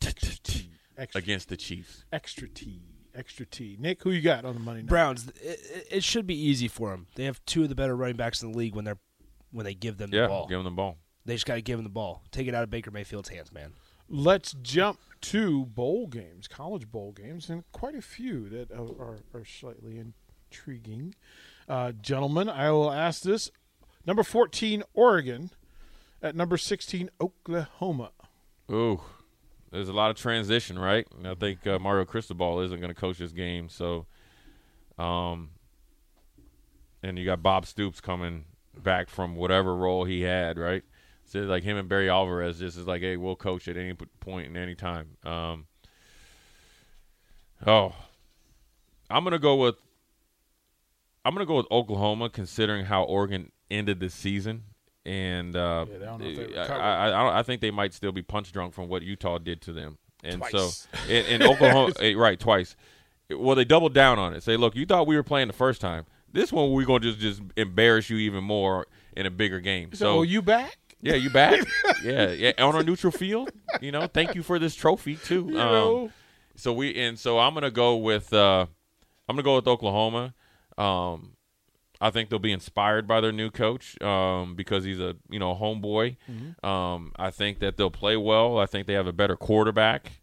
extra 0.00 0.36
T, 0.42 0.70
extra, 0.96 1.18
against 1.18 1.48
the 1.48 1.56
Chiefs. 1.56 2.04
extra 2.12 2.48
T, 2.48 2.80
extra 3.18 3.44
T. 3.44 3.76
Nick, 3.80 4.02
who 4.02 4.10
you 4.10 4.20
got 4.22 4.44
on 4.44 4.54
the 4.54 4.60
money? 4.60 4.80
Night? 4.80 4.88
Browns. 4.88 5.28
It, 5.28 5.34
it- 5.42 5.86
it 5.90 6.04
should 6.04 6.26
be 6.26 6.34
easy 6.40 6.68
for 6.68 6.90
them. 6.90 7.06
They 7.16 7.24
have 7.24 7.44
two 7.46 7.62
of 7.64 7.68
the 7.68 7.74
better 7.74 7.96
running 7.96 8.16
backs 8.16 8.42
in 8.42 8.52
the 8.52 8.56
league 8.58 8.74
when 8.74 8.84
they're 8.84 8.98
when 9.50 9.64
they 9.64 9.74
give 9.74 9.96
them 9.96 10.10
Yeah, 10.12 10.22
the 10.22 10.28
ball. 10.28 10.46
give 10.46 10.58
them 10.58 10.64
the 10.64 10.70
ball. 10.70 10.98
They 11.24 11.34
just 11.34 11.46
got 11.46 11.54
to 11.54 11.62
give 11.62 11.78
them 11.78 11.84
the 11.84 11.90
ball. 11.90 12.22
Take 12.30 12.46
it 12.46 12.54
out 12.54 12.62
of 12.62 12.70
Baker 12.70 12.90
Mayfield's 12.90 13.28
hands, 13.30 13.50
man. 13.52 13.72
Let's 14.10 14.54
jump 14.62 14.98
to 15.22 15.64
bowl 15.66 16.06
games, 16.06 16.48
college 16.48 16.90
bowl 16.90 17.12
games, 17.12 17.48
and 17.50 17.64
quite 17.72 17.94
a 17.94 18.00
few 18.02 18.48
that 18.50 18.70
are, 18.70 18.86
are, 19.02 19.18
are 19.34 19.44
slightly 19.44 19.98
intriguing. 19.98 21.14
Uh, 21.68 21.92
gentlemen, 21.92 22.48
I 22.48 22.70
will 22.70 22.90
ask 22.92 23.22
this: 23.22 23.50
number 24.06 24.22
fourteen, 24.22 24.82
Oregon, 24.94 25.50
at 26.22 26.34
number 26.34 26.56
sixteen, 26.56 27.10
Oklahoma. 27.20 28.10
Ooh, 28.70 29.00
there's 29.70 29.88
a 29.88 29.92
lot 29.92 30.10
of 30.10 30.16
transition, 30.16 30.78
right? 30.78 31.06
And 31.16 31.26
I 31.26 31.34
think 31.34 31.66
uh, 31.66 31.78
Mario 31.78 32.04
Cristobal 32.04 32.60
isn't 32.60 32.80
going 32.80 32.92
to 32.94 33.00
coach 33.00 33.18
this 33.18 33.32
game, 33.32 33.68
so, 33.68 34.06
um, 34.98 35.50
and 37.02 37.18
you 37.18 37.24
got 37.24 37.42
Bob 37.42 37.66
Stoops 37.66 38.00
coming 38.00 38.44
back 38.76 39.08
from 39.08 39.36
whatever 39.36 39.76
role 39.76 40.04
he 40.04 40.22
had, 40.22 40.58
right? 40.58 40.82
So 41.24 41.40
like 41.40 41.62
him 41.62 41.76
and 41.76 41.88
Barry 41.88 42.08
Alvarez 42.08 42.58
just 42.58 42.78
is 42.78 42.86
like, 42.86 43.02
hey, 43.02 43.16
we'll 43.16 43.36
coach 43.36 43.68
at 43.68 43.76
any 43.76 43.94
point 44.20 44.48
and 44.48 44.56
any 44.56 44.74
time. 44.74 45.16
Um, 45.24 45.66
oh, 47.66 47.94
I'm 49.10 49.24
gonna 49.24 49.38
go 49.38 49.56
with 49.56 49.76
I'm 51.24 51.34
gonna 51.34 51.44
go 51.44 51.56
with 51.56 51.70
Oklahoma, 51.70 52.30
considering 52.30 52.86
how 52.86 53.02
Oregon 53.02 53.52
ended 53.70 54.00
the 54.00 54.08
season, 54.08 54.64
and 55.08 55.56
uh, 55.56 55.86
Yeah, 55.88 55.96
I 55.96 55.98
don't 56.04 56.20
know 56.20 56.26
if 56.28 56.36
they 56.52 56.58
I. 56.58 56.64
I, 56.66 57.08
I, 57.10 57.38
I 57.38 57.42
think 57.42 57.60
they 57.60 57.70
might 57.70 57.94
still 57.94 58.12
be 58.12 58.22
punch 58.22 58.52
drunk 58.52 58.74
from 58.74 58.88
what 58.88 59.02
Utah 59.02 59.38
did 59.38 59.60
to 59.62 59.72
them, 59.72 59.98
and 60.22 60.36
Twice. 60.42 60.52
so 60.52 60.88
in, 61.12 61.24
in 61.40 61.42
Oklahoma, 61.42 61.92
eh, 62.00 62.14
right, 62.14 62.38
twice. 62.38 62.76
Well, 63.30 63.56
they 63.56 63.64
doubled 63.64 63.94
down 63.94 64.18
on 64.18 64.34
it. 64.34 64.42
Say, 64.42 64.56
look, 64.56 64.74
you 64.76 64.86
thought 64.86 65.06
we 65.06 65.16
were 65.16 65.22
playing 65.22 65.48
the 65.48 65.52
first 65.54 65.80
time. 65.80 66.06
This 66.32 66.52
one, 66.52 66.70
we're 66.72 66.84
gonna 66.86 67.00
just 67.00 67.18
just 67.18 67.42
embarrass 67.56 68.10
you 68.10 68.18
even 68.18 68.44
more 68.44 68.86
in 69.16 69.26
a 69.26 69.30
bigger 69.30 69.60
game. 69.60 69.92
So, 69.92 69.98
So 69.98 70.18
oh, 70.18 70.22
you 70.22 70.42
back? 70.42 70.76
yeah, 71.00 71.14
you 71.14 71.30
back? 71.30 71.60
yeah, 72.04 72.30
yeah, 72.32 72.52
on 72.58 72.76
a 72.76 72.82
neutral 72.82 73.10
field. 73.12 73.50
You 73.80 73.92
know, 73.92 74.06
thank 74.06 74.34
you 74.34 74.42
for 74.42 74.58
this 74.58 74.74
trophy 74.74 75.16
too. 75.16 75.48
You 75.50 75.60
Um, 75.60 75.72
know, 75.72 76.10
so 76.56 76.72
we 76.72 76.94
and 77.00 77.18
so 77.18 77.38
I'm 77.38 77.54
gonna 77.54 77.70
go 77.70 77.96
with 77.96 78.32
uh, 78.32 78.66
I'm 79.28 79.36
gonna 79.36 79.42
go 79.42 79.56
with 79.56 79.66
Oklahoma. 79.68 80.34
Um, 80.76 81.32
I 82.00 82.10
think 82.10 82.30
they'll 82.30 82.38
be 82.38 82.52
inspired 82.52 83.08
by 83.08 83.20
their 83.20 83.32
new 83.32 83.50
coach 83.50 84.00
um, 84.02 84.54
because 84.54 84.84
he's 84.84 85.00
a 85.00 85.16
you 85.28 85.38
know 85.38 85.54
homeboy. 85.54 86.16
Um, 86.64 87.12
I 87.16 87.30
think 87.30 87.58
that 87.58 87.76
they'll 87.76 87.90
play 87.90 88.16
well. 88.16 88.58
I 88.58 88.66
think 88.66 88.86
they 88.86 88.92
have 88.94 89.06
a 89.08 89.12
better 89.12 89.36
quarterback, 89.36 90.20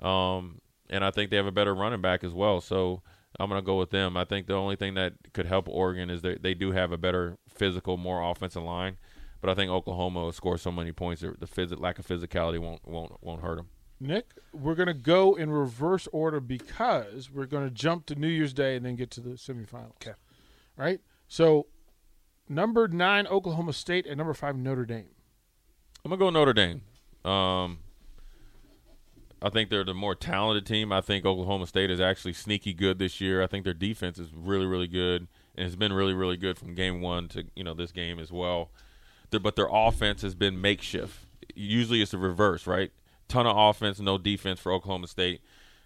um, 0.00 0.60
and 0.90 1.04
I 1.04 1.10
think 1.10 1.30
they 1.30 1.36
have 1.36 1.46
a 1.46 1.52
better 1.52 1.74
running 1.74 2.00
back 2.00 2.24
as 2.24 2.32
well. 2.32 2.60
So 2.60 3.02
I'm 3.38 3.48
gonna 3.48 3.62
go 3.62 3.78
with 3.78 3.90
them. 3.90 4.16
I 4.16 4.24
think 4.24 4.46
the 4.46 4.54
only 4.54 4.76
thing 4.76 4.94
that 4.94 5.14
could 5.32 5.46
help 5.46 5.68
Oregon 5.68 6.10
is 6.10 6.22
that 6.22 6.42
they 6.42 6.54
do 6.54 6.72
have 6.72 6.92
a 6.92 6.98
better 6.98 7.38
physical, 7.48 7.96
more 7.96 8.22
offensive 8.30 8.62
line. 8.62 8.96
But 9.40 9.50
I 9.50 9.54
think 9.54 9.70
Oklahoma 9.72 10.20
will 10.20 10.32
score 10.32 10.56
so 10.56 10.70
many 10.70 10.92
points. 10.92 11.22
that 11.22 11.40
The 11.40 11.46
phys- 11.46 11.78
lack 11.80 11.98
of 11.98 12.06
physicality 12.06 12.58
won't 12.58 12.86
won't 12.86 13.12
won't 13.22 13.42
hurt 13.42 13.56
them. 13.56 13.68
Nick, 14.00 14.32
we're 14.52 14.74
gonna 14.74 14.92
go 14.94 15.34
in 15.36 15.50
reverse 15.50 16.08
order 16.12 16.40
because 16.40 17.30
we're 17.30 17.46
gonna 17.46 17.70
jump 17.70 18.06
to 18.06 18.14
New 18.16 18.28
Year's 18.28 18.52
Day 18.52 18.76
and 18.76 18.84
then 18.84 18.96
get 18.96 19.10
to 19.12 19.20
the 19.20 19.30
semifinals. 19.30 19.94
Okay. 20.02 20.10
All 20.78 20.84
right. 20.84 21.00
So, 21.32 21.64
number 22.46 22.88
nine, 22.88 23.26
Oklahoma 23.26 23.72
State, 23.72 24.04
and 24.06 24.18
number 24.18 24.34
five, 24.34 24.54
Notre 24.54 24.84
Dame. 24.84 25.08
I'm 26.04 26.10
gonna 26.10 26.18
go 26.18 26.28
Notre 26.28 26.52
Dame. 26.52 26.82
Um, 27.24 27.78
I 29.40 29.48
think 29.48 29.70
they're 29.70 29.82
the 29.82 29.94
more 29.94 30.14
talented 30.14 30.66
team. 30.66 30.92
I 30.92 31.00
think 31.00 31.24
Oklahoma 31.24 31.66
State 31.66 31.90
is 31.90 32.02
actually 32.02 32.34
sneaky 32.34 32.74
good 32.74 32.98
this 32.98 33.18
year. 33.18 33.42
I 33.42 33.46
think 33.46 33.64
their 33.64 33.72
defense 33.72 34.18
is 34.18 34.28
really, 34.34 34.66
really 34.66 34.86
good, 34.86 35.26
and 35.56 35.66
it's 35.66 35.74
been 35.74 35.94
really, 35.94 36.12
really 36.12 36.36
good 36.36 36.58
from 36.58 36.74
game 36.74 37.00
one 37.00 37.28
to 37.28 37.44
you 37.56 37.64
know 37.64 37.72
this 37.72 37.92
game 37.92 38.18
as 38.18 38.30
well. 38.30 38.70
Their- 39.30 39.40
but 39.40 39.56
their 39.56 39.70
offense 39.72 40.20
has 40.20 40.34
been 40.34 40.60
makeshift. 40.60 41.24
Usually, 41.54 42.02
it's 42.02 42.10
the 42.10 42.18
reverse, 42.18 42.66
right? 42.66 42.92
Ton 43.28 43.46
of 43.46 43.56
offense, 43.56 43.98
no 44.00 44.18
defense 44.18 44.60
for 44.60 44.70
Oklahoma 44.70 45.06
State. 45.06 45.40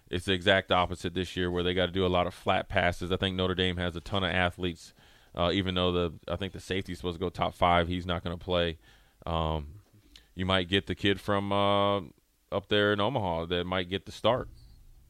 It's 0.09 0.25
the 0.25 0.33
exact 0.33 0.73
opposite 0.73 1.13
this 1.13 1.37
year, 1.37 1.49
where 1.49 1.63
they 1.63 1.73
got 1.73 1.85
to 1.85 1.91
do 1.93 2.05
a 2.05 2.07
lot 2.07 2.27
of 2.27 2.33
flat 2.33 2.67
passes. 2.67 3.13
I 3.13 3.15
think 3.15 3.37
Notre 3.37 3.55
Dame 3.55 3.77
has 3.77 3.95
a 3.95 4.01
ton 4.01 4.25
of 4.25 4.31
athletes, 4.31 4.93
uh, 5.37 5.51
even 5.53 5.75
though 5.75 5.91
the 5.91 6.13
I 6.27 6.35
think 6.35 6.51
the 6.53 6.59
safety's 6.59 6.97
supposed 6.97 7.15
to 7.15 7.23
go 7.23 7.29
top 7.29 7.53
five. 7.53 7.87
He's 7.87 8.05
not 8.05 8.23
going 8.23 8.37
to 8.37 8.43
play. 8.43 8.77
Um, 9.25 9.67
you 10.35 10.45
might 10.45 10.67
get 10.67 10.87
the 10.87 10.95
kid 10.95 11.21
from 11.21 11.51
uh, 11.53 11.97
up 12.51 12.67
there 12.69 12.91
in 12.91 12.99
Omaha 12.99 13.45
that 13.45 13.65
might 13.65 13.89
get 13.89 14.05
the 14.05 14.11
start. 14.11 14.49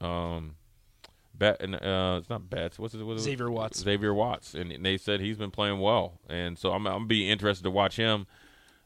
Um, 0.02 0.56
Bet, 1.34 1.62
and, 1.62 1.76
uh, 1.76 2.18
it's 2.20 2.30
not 2.30 2.50
Betts. 2.50 2.80
What's 2.80 2.94
his, 2.94 3.04
what's 3.04 3.18
his- 3.20 3.26
Xavier 3.26 3.52
Watts. 3.52 3.80
Xavier 3.80 4.14
Watts, 4.14 4.56
and 4.56 4.84
they 4.84 4.98
said 4.98 5.20
he's 5.20 5.38
been 5.38 5.52
playing 5.52 5.80
well, 5.80 6.20
and 6.28 6.58
so 6.58 6.72
I'm 6.72 6.88
I'm 6.88 7.08
be 7.08 7.30
interested 7.30 7.64
to 7.64 7.72
watch 7.72 7.96
him 7.96 8.26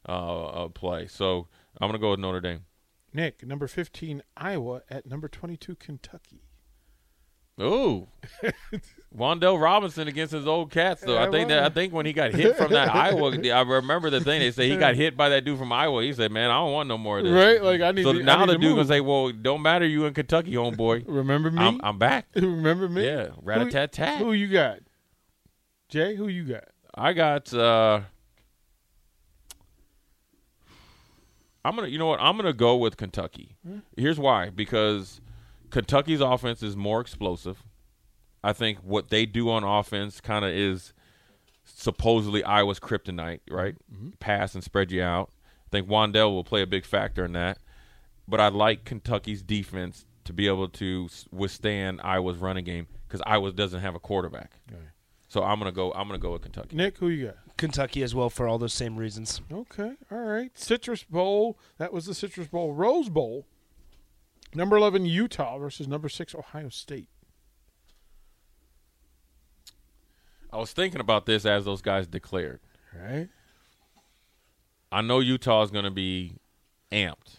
uh, 0.08 0.46
uh, 0.46 0.68
play. 0.68 1.08
So 1.08 1.48
I'm 1.80 1.88
gonna 1.88 2.00
go 2.00 2.12
with 2.12 2.20
Notre 2.20 2.42
Dame. 2.42 2.66
Nick, 3.14 3.46
number 3.46 3.68
15, 3.68 4.22
Iowa, 4.38 4.82
at 4.90 5.06
number 5.06 5.28
22, 5.28 5.76
Kentucky. 5.76 6.44
Ooh, 7.62 8.08
Wan'Dale 9.18 9.62
Robinson 9.62 10.08
against 10.08 10.32
his 10.34 10.48
old 10.48 10.72
cats. 10.72 11.02
Though 11.02 11.18
I 11.18 11.30
think 11.30 11.50
that 11.50 11.64
I 11.64 11.70
think 11.70 11.94
when 11.94 12.06
he 12.06 12.14
got 12.14 12.34
hit 12.34 12.56
from 12.56 12.72
that 12.72 12.94
Iowa, 12.96 13.32
I 13.34 13.62
remember 13.62 14.10
the 14.10 14.22
thing 14.22 14.40
they 14.40 14.52
say 14.52 14.70
he 14.70 14.78
got 14.78 14.96
hit 14.96 15.18
by 15.18 15.30
that 15.30 15.44
dude 15.44 15.60
from 15.60 15.72
Iowa. 15.72 16.04
He 16.04 16.14
said, 16.14 16.32
"Man, 16.32 16.50
I 16.50 16.56
don't 16.60 16.72
want 16.72 16.88
no 16.88 16.98
more 16.98 17.20
of 17.20 17.26
this." 17.26 17.34
Right? 17.34 17.62
Like, 17.62 17.82
I 17.82 17.92
need 17.92 18.04
so 18.04 18.14
to- 18.14 18.24
now 18.24 18.46
need 18.46 18.54
the 18.54 18.58
dude 18.58 18.76
gonna 18.76 18.88
say, 18.88 19.02
"Well, 19.02 19.32
don't 19.32 19.62
matter, 19.62 19.86
you 19.86 20.06
in 20.06 20.14
Kentucky, 20.14 20.54
homeboy. 20.54 21.04
Remember 21.08 21.52
me? 21.52 21.60
I'm, 21.62 21.82
I'm 21.84 21.98
back." 21.98 22.28
Remember 22.36 22.88
me? 22.88 23.06
Yeah, 23.06 23.30
rat 23.42 23.62
a 23.62 23.70
tat 23.70 23.92
tat. 23.92 24.20
Who 24.20 24.32
you 24.34 24.48
got? 24.48 24.80
Jay, 25.90 26.16
who 26.16 26.28
you 26.28 26.46
got? 26.46 26.64
I 26.96 27.14
got. 27.14 27.54
uh 27.54 28.02
I'm 31.64 31.76
gonna. 31.76 31.90
You 31.90 32.00
know 32.00 32.08
what? 32.08 32.20
I'm 32.22 32.38
gonna 32.38 32.54
go 32.54 32.78
with 32.78 32.98
Kentucky. 32.98 33.56
Here's 33.96 34.18
why: 34.20 34.50
because 34.50 35.22
Kentucky's 35.72 36.22
offense 36.22 36.62
is 36.62 36.76
more 36.76 37.02
explosive. 37.02 37.64
I 38.44 38.54
think 38.54 38.80
what 38.80 39.10
they 39.10 39.26
do 39.26 39.50
on 39.50 39.64
offense 39.64 40.22
kind 40.22 40.46
of 40.46 40.52
is 40.52 40.94
supposedly 41.64 42.44
Iowa's 42.44 42.80
kryptonite, 42.80 43.40
right? 43.50 43.76
Mm-hmm. 43.94 44.10
Pass 44.20 44.56
and 44.56 44.64
spread 44.64 44.92
you 44.92 45.02
out. 45.04 45.32
I 45.68 45.70
think 45.72 45.88
Wan'Dale 45.88 46.32
will 46.32 46.44
play 46.44 46.62
a 46.62 46.68
big 46.68 46.86
factor 46.86 47.24
in 47.24 47.34
that. 47.34 47.60
But 48.28 48.40
I 48.40 48.50
like 48.50 48.86
Kentucky's 48.86 49.42
defense 49.42 50.06
to 50.26 50.34
be 50.34 50.48
able 50.48 50.70
to 50.70 51.10
withstand 51.32 52.02
Iowa's 52.04 52.38
running 52.38 52.64
game 52.64 52.88
because 53.08 53.22
Iowa 53.26 53.52
doesn't 53.52 53.82
have 53.82 53.96
a 53.96 54.00
quarterback. 54.00 54.54
So 55.28 55.44
I'm 55.44 55.60
gonna 55.60 55.72
go. 55.72 55.94
I'm 55.94 56.08
gonna 56.08 56.20
go 56.20 56.34
with 56.34 56.42
Kentucky. 56.42 56.76
Nick, 56.76 56.98
who 56.98 57.08
you 57.08 57.28
got? 57.28 57.38
Kentucky 57.58 58.04
as 58.04 58.14
well 58.14 58.30
for 58.30 58.50
all 58.50 58.58
those 58.58 58.74
same 58.74 58.98
reasons. 58.98 59.42
Okay, 59.52 59.94
all 60.12 60.18
right. 60.18 60.52
Citrus 60.58 61.04
Bowl. 61.04 61.58
That 61.78 61.94
was 61.94 62.06
the 62.06 62.14
Citrus 62.14 62.48
Bowl. 62.48 62.74
Rose 62.74 63.08
Bowl. 63.08 63.48
Number 64.54 64.76
11, 64.78 65.06
Utah 65.06 65.58
versus 65.58 65.88
number 65.88 66.10
6, 66.10 66.36
Ohio 66.36 66.70
State. 66.70 67.08
I 70.52 70.58
was 70.58 70.74
thinking 70.74 71.00
about 71.00 71.26
this 71.26 71.46
as 71.46 71.66
those 71.66 71.82
guys 71.82 72.08
declared. 72.08 72.60
Right? 72.94 73.30
I 74.92 75.02
know 75.02 75.20
Utah 75.20 75.64
is 75.64 75.72
going 75.72 75.86
to 75.86 75.92
be 75.92 76.36
amped, 76.92 77.38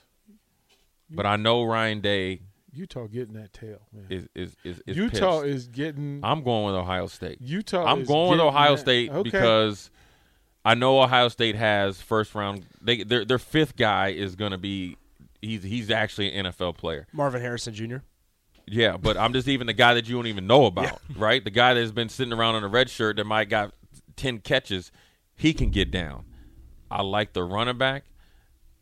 but 1.10 1.26
I 1.26 1.36
know 1.36 1.64
Ryan 1.64 2.00
Day 2.00 2.40
Utah 2.72 3.06
getting 3.06 3.34
that 3.34 3.52
tail, 3.52 3.82
man. 3.92 4.06
is 4.08 4.28
is 4.34 4.56
is, 4.64 4.82
is 4.86 4.96
Utah 4.96 5.42
pissed. 5.42 5.54
is 5.54 5.68
getting. 5.68 6.20
I'm 6.22 6.42
going 6.42 6.64
with 6.66 6.74
Ohio 6.74 7.06
State. 7.06 7.38
Utah. 7.42 7.84
I'm 7.84 8.04
going 8.04 8.30
with 8.30 8.40
Ohio 8.40 8.76
that. 8.76 8.80
State 8.80 9.10
Okay. 9.10 9.22
because 9.22 9.90
I 10.64 10.74
know 10.74 11.02
Ohio 11.02 11.28
State 11.28 11.54
has 11.56 12.00
first 12.00 12.34
round. 12.34 12.64
They 12.80 13.02
their 13.02 13.26
their 13.26 13.38
fifth 13.38 13.76
guy 13.76 14.08
is 14.08 14.36
going 14.36 14.52
to 14.52 14.58
be 14.58 14.96
he's 15.42 15.62
he's 15.62 15.90
actually 15.90 16.32
an 16.32 16.46
NFL 16.46 16.78
player. 16.78 17.06
Marvin 17.12 17.42
Harrison 17.42 17.74
Jr. 17.74 17.96
Yeah, 18.66 18.96
but 18.96 19.16
I'm 19.16 19.32
just 19.32 19.48
even 19.48 19.66
the 19.66 19.72
guy 19.72 19.94
that 19.94 20.08
you 20.08 20.14
don't 20.14 20.28
even 20.28 20.46
know 20.46 20.66
about, 20.66 21.00
right? 21.16 21.44
The 21.44 21.50
guy 21.50 21.74
that's 21.74 21.90
been 21.90 22.08
sitting 22.08 22.32
around 22.32 22.54
in 22.56 22.64
a 22.64 22.68
red 22.68 22.88
shirt 22.88 23.16
that 23.16 23.24
might 23.24 23.48
got 23.50 23.74
ten 24.16 24.38
catches, 24.38 24.90
he 25.34 25.52
can 25.52 25.70
get 25.70 25.90
down. 25.90 26.24
I 26.90 27.02
like 27.02 27.32
the 27.32 27.42
running 27.42 27.76
back. 27.76 28.04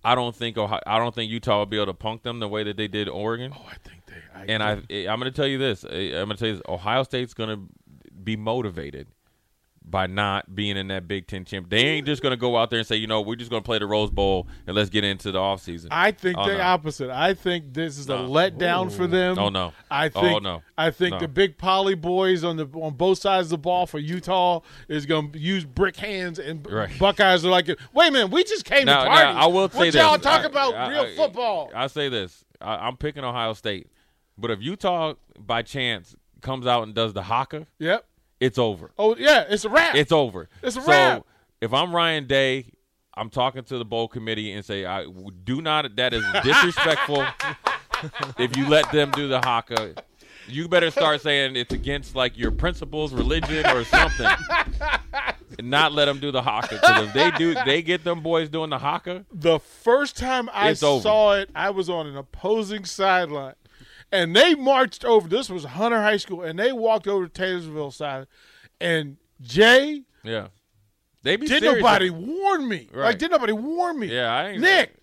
I 0.03 0.15
don't 0.15 0.35
think 0.35 0.57
Ohio, 0.57 0.81
I 0.87 0.99
don't 0.99 1.15
think 1.15 1.31
Utah 1.31 1.59
will 1.59 1.67
be 1.67 1.77
able 1.77 1.87
to 1.87 1.95
punk 1.95 2.23
them 2.23 2.41
the 2.41 2.49
way 2.49 2.63
that 2.65 2.77
they 2.77 2.89
did 2.89 3.09
Oregon. 3.09 3.53
Oh, 3.55 3.67
I 3.69 3.77
think 3.87 4.07
they. 4.07 4.15
I 4.35 4.45
and 4.47 4.63
I 4.63 4.73
I'm 4.73 5.21
going 5.21 5.31
to 5.31 5.37
tell 5.37 5.47
you 5.47 5.59
this. 5.59 5.85
Eh, 5.85 6.19
I'm 6.19 6.27
going 6.27 6.31
to 6.31 6.37
tell 6.37 6.49
you 6.49 6.55
this. 6.55 6.63
Ohio 6.69 7.03
State's 7.03 7.35
going 7.35 7.51
to 7.51 7.63
be 8.23 8.37
motivated 8.37 9.09
by 9.83 10.07
not 10.07 10.55
being 10.55 10.77
in 10.77 10.87
that 10.89 11.09
Big 11.09 11.27
Ten 11.27 11.45
champ. 11.45 11.69
They 11.69 11.79
ain't 11.79 12.07
just 12.07 12.23
going 12.23 12.31
to 12.31 12.37
go 12.37 12.57
out 12.57 12.71
there 12.71 12.79
and 12.79 12.87
say, 12.87 12.97
you 12.97 13.07
know, 13.09 13.21
we're 13.23 13.35
just 13.35 13.51
going 13.51 13.63
to 13.63 13.67
play 13.67 13.79
the 13.79 13.87
Rose 13.87 14.11
Bowl 14.11 14.47
and 14.67 14.77
let's 14.77 14.91
get 14.91 15.03
into 15.03 15.33
the 15.33 15.39
offseason. 15.39 15.89
I 15.91 16.13
think 16.13 16.37
Oh, 16.39 16.47
the 16.49 16.59
no. 16.59 16.63
opposite. 16.63 17.11
I 17.11 17.35
think 17.35 17.73
this 17.73 17.99
is 17.99 18.09
a 18.09 18.17
No. 18.17 18.29
letdown 18.29 18.93
for 18.93 19.07
them. 19.09 19.37
Oh, 19.39 19.49
no. 19.49 19.73
I 19.91 20.07
Oh, 20.15 20.21
think 20.21 20.43
no. 20.43 20.63
I 20.79 20.91
think 20.91 21.15
No. 21.15 21.19
the 21.21 21.29
big 21.29 21.59
poly 21.59 21.95
boys 21.97 22.45
on 22.45 22.57
the 22.57 22.67
on 22.75 22.93
both 22.95 23.19
sides 23.19 23.47
of 23.47 23.51
the 23.51 23.59
ball 23.59 23.87
for 23.87 23.99
Utah 23.99 24.61
is 24.87 25.07
going 25.07 25.33
to 25.33 25.39
use 25.39 25.65
brick 25.65 25.97
hands, 25.97 26.39
and 26.39 26.65
Right. 26.71 26.97
Buckeyes 26.99 27.45
are 27.45 27.51
like, 27.51 27.67
wait 27.93 28.09
a 28.09 28.13
minute, 28.13 28.31
we 28.31 28.45
just 28.45 28.65
came 28.65 28.85
now, 28.85 29.03
to 29.05 29.09
party. 29.11 29.25
now, 29.35 29.41
I 29.41 29.47
will 29.47 29.69
say 29.71 29.79
what 29.79 29.85
this. 29.87 29.95
y'all 29.97 30.19
talk 30.19 30.43
I- 30.43 30.45
about 30.45 30.75
I- 30.75 30.89
real 30.91 31.01
I- 31.03 31.17
football. 31.17 31.71
I 31.75 31.87
say 31.89 32.09
this. 32.09 32.45
I, 32.61 32.87
I'm 32.87 32.97
picking 32.97 33.25
Ohio 33.25 33.55
State. 33.55 33.89
But 34.39 34.51
if 34.53 34.61
Utah, 34.63 35.15
by 35.39 35.63
chance, 35.63 36.15
comes 36.43 36.67
out 36.67 36.85
and 36.85 36.95
does 36.95 37.13
the 37.13 37.23
haka, 37.23 37.67
yep. 37.79 38.07
It's 38.41 38.59
over. 38.59 38.91
Oh 38.99 39.15
yeah, 39.17 39.45
it's 39.49 39.65
a 39.65 39.69
wrap. 39.69 39.95
It's 39.95 40.13
over. 40.13 40.49
It's 40.63 40.77
a 40.77 40.81
wrap. 40.81 40.87
so 40.87 40.93
wrap. 40.93 41.27
if 41.61 41.73
I'm 41.73 41.95
Ryan 41.95 42.27
Day, 42.27 42.73
I'm 43.15 43.31
talking 43.31 43.63
to 43.65 43.79
the 43.79 43.85
bowl 43.85 44.09
committee 44.09 44.53
and 44.53 44.65
say, 44.65 44.87
I 44.87 45.07
do 45.45 45.61
not. 45.61 45.97
That 45.97 46.15
is 46.15 46.25
disrespectful. 46.43 47.25
if 48.39 48.57
you 48.57 48.69
let 48.69 48.91
them 48.93 49.11
do 49.11 49.29
the 49.29 49.41
haka, 49.41 49.95
you 50.49 50.69
better 50.69 50.91
start 50.91 51.21
saying 51.21 51.57
it's 51.57 51.75
against 51.75 52.17
like 52.17 52.39
your 52.39 52.51
principles, 52.51 53.13
religion, 53.13 53.67
or 53.67 53.85
something. 53.85 54.27
and 55.59 55.71
not 55.71 55.93
let 55.93 56.07
them 56.07 56.19
do 56.19 56.31
the 56.31 56.43
haka. 56.43 56.77
Because 56.77 57.09
if 57.09 57.13
they 57.13 57.31
do, 57.33 57.55
they 57.67 57.83
get 57.83 58.05
them 58.05 58.23
boys 58.23 58.49
doing 58.49 58.71
the 58.71 58.79
haka. 58.79 59.27
the 59.33 59.59
first 59.59 60.17
time 60.17 60.49
I 60.53 60.73
saw 60.73 61.35
it, 61.35 61.51
I 61.55 61.71
was 61.71 61.91
on 61.91 62.07
an 62.07 62.17
opposing 62.17 62.85
sideline, 62.85 63.55
and 64.13 64.35
they 64.35 64.55
marched 64.55 65.05
over. 65.05 65.29
This 65.29 65.49
was 65.51 65.65
Hunter 65.65 66.01
High 66.01 66.17
School, 66.17 66.43
and 66.43 66.59
they 66.59 66.73
walked 66.73 67.07
over 67.07 67.27
to 67.27 67.33
Taylorsville 67.33 67.91
side, 67.91 68.27
and 68.81 69.17
Jay. 69.41 70.03
Yeah. 70.23 70.49
They 71.23 71.37
be 71.37 71.47
Did 71.47 71.63
nobody 71.63 72.09
warn 72.11 72.67
me? 72.69 72.89
Like, 72.93 72.97
Right. 72.97 73.19
did 73.19 73.31
nobody 73.31 73.53
warn 73.53 73.99
me? 73.99 74.07
Yeah, 74.07 74.33
I 74.35 74.49
ain't- 74.51 74.61
Nick, 74.61 74.97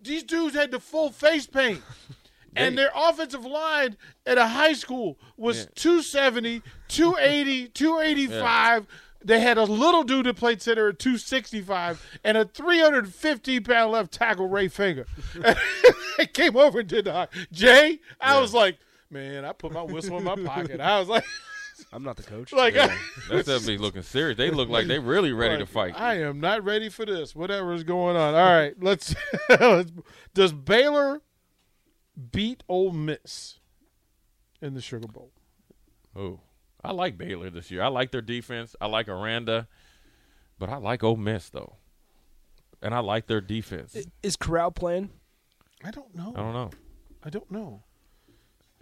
these 0.00 0.24
dudes 0.24 0.54
had 0.54 0.70
the 0.72 0.80
full 0.80 1.10
face 1.10 1.46
paint. 1.46 1.80
and 2.56 2.78
their 2.78 2.90
offensive 2.94 3.44
line 3.44 3.96
at 4.26 4.38
a 4.38 4.46
high 4.46 4.72
school 4.72 5.18
was 5.36 5.58
Yeah. 5.60 5.66
270, 5.74 6.62
280, 6.88 7.68
285. 7.68 8.86
They 9.24 9.40
had 9.40 9.56
a 9.56 9.64
little 9.64 10.02
dude 10.04 10.26
that 10.26 10.36
played 10.36 10.60
center 10.60 10.88
at 10.90 10.98
265 10.98 12.18
and 12.24 12.36
a 12.36 12.44
350 12.44 13.60
pound 13.60 13.92
left 13.92 14.12
tackle, 14.12 14.48
Ray 14.48 14.68
Finger. 14.68 15.06
they 16.18 16.26
came 16.26 16.56
over 16.56 16.80
and 16.80 16.88
did 16.88 17.06
the 17.06 17.12
high. 17.12 17.28
Jay, 17.50 18.00
I 18.20 18.34
Yeah. 18.34 18.40
was 18.40 18.52
like, 18.52 18.78
man, 19.10 19.44
I 19.44 19.52
put 19.52 19.72
my 19.72 19.82
whistle 19.82 20.18
in 20.18 20.24
my 20.24 20.36
pocket. 20.36 20.80
I 20.80 20.98
was 21.00 21.08
like, 21.08 21.24
I'm 21.92 22.02
not 22.02 22.16
the 22.16 22.22
coach. 22.22 22.52
like, 22.52 22.74
Yeah. 22.74 22.94
That's 23.30 23.46
them 23.46 23.64
be 23.66 23.78
looking 23.78 24.02
serious. 24.02 24.36
They 24.36 24.50
look 24.50 24.68
like 24.68 24.86
they 24.86 24.98
really 24.98 25.32
ready 25.32 25.56
to 25.58 25.66
fight. 25.66 25.98
I 25.98 26.20
am 26.20 26.38
not 26.40 26.62
ready 26.62 26.88
for 26.90 27.06
this. 27.06 27.34
Whatever 27.34 27.72
is 27.72 27.82
going 27.82 28.16
on. 28.16 28.34
All 28.34 28.44
right, 28.44 28.74
let's. 28.82 29.14
let's 29.48 29.90
does 30.34 30.52
Baylor 30.52 31.22
beat 32.30 32.62
Ole 32.68 32.92
Miss 32.92 33.58
in 34.60 34.74
the 34.74 34.80
Sugar 34.80 35.08
Bowl? 35.08 35.32
Oh, 36.14 36.40
I 36.84 36.92
like 36.92 37.16
Baylor 37.16 37.50
this 37.50 37.70
year. 37.70 37.82
I 37.82 37.88
like 37.88 38.10
their 38.10 38.20
defense. 38.20 38.76
I 38.80 38.86
like 38.86 39.08
Aranda, 39.08 39.68
but 40.58 40.68
I 40.68 40.76
like 40.76 41.02
Ole 41.02 41.16
Miss 41.16 41.48
though, 41.48 41.76
and 42.82 42.94
I 42.94 42.98
like 43.00 43.26
their 43.26 43.40
defense. 43.40 43.96
Is 44.22 44.36
Corral 44.36 44.70
playing? 44.70 45.10
I 45.84 45.90
don't 45.90 46.14
know. 46.14 46.32
I 46.36 46.40
don't 46.40 46.52
know. 46.52 46.70
I 47.24 47.30
don't 47.30 47.50
know. 47.50 47.82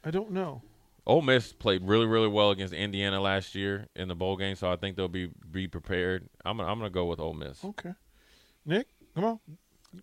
I 0.04 0.10
don't 0.10 0.32
know. 0.32 0.62
Ole 1.06 1.22
Miss 1.22 1.52
played 1.52 1.82
really, 1.84 2.06
really 2.06 2.28
well 2.28 2.50
against 2.50 2.74
Indiana 2.74 3.20
last 3.20 3.54
year 3.54 3.88
in 3.96 4.08
the 4.08 4.14
bowl 4.14 4.36
game, 4.36 4.54
so 4.56 4.70
I 4.70 4.76
think 4.76 4.96
they'll 4.96 5.08
be 5.08 5.30
be 5.50 5.66
prepared. 5.68 6.28
I'm 6.44 6.56
gonna, 6.58 6.70
I'm 6.70 6.78
gonna 6.78 6.90
go 6.90 7.06
with 7.06 7.20
Ole 7.20 7.34
Miss. 7.34 7.64
Okay, 7.64 7.92
Nick, 8.66 8.88
come 9.14 9.24
on. 9.24 9.40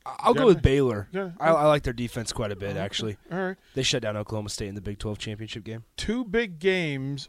I'll 0.05 0.33
go 0.33 0.45
with. 0.45 0.61
Baylor. 0.61 1.07
Got. 1.13 1.33
I, 1.39 1.49
I 1.49 1.65
like 1.67 1.83
their 1.83 1.93
defense 1.93 2.31
quite 2.31 2.51
a 2.51 2.55
bit, 2.55 2.77
actually. 2.77 3.17
All 3.31 3.39
right, 3.39 3.57
They 3.73 3.81
shut 3.83 4.03
down 4.03 4.15
Oklahoma 4.17 4.49
State 4.49 4.67
in 4.67 4.75
the 4.75 4.81
Big 4.81 4.99
12 4.99 5.17
championship 5.17 5.63
game. 5.63 5.83
two 5.97 6.23
big 6.23 6.59
games 6.59 7.27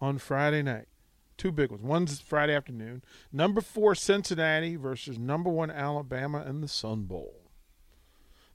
on 0.00 0.18
Friday 0.18 0.62
night. 0.62 0.86
Two 1.36 1.52
big 1.52 1.70
ones. 1.70 1.82
One's 1.82 2.20
Friday 2.20 2.54
afternoon. 2.54 3.02
Number 3.32 3.60
four 3.60 3.94
Cincinnati 3.94 4.76
versus 4.76 5.18
number 5.18 5.50
one 5.50 5.70
Alabama 5.70 6.44
in 6.48 6.60
the 6.62 6.68
Sun 6.68 7.04
Bowl. 7.04 7.45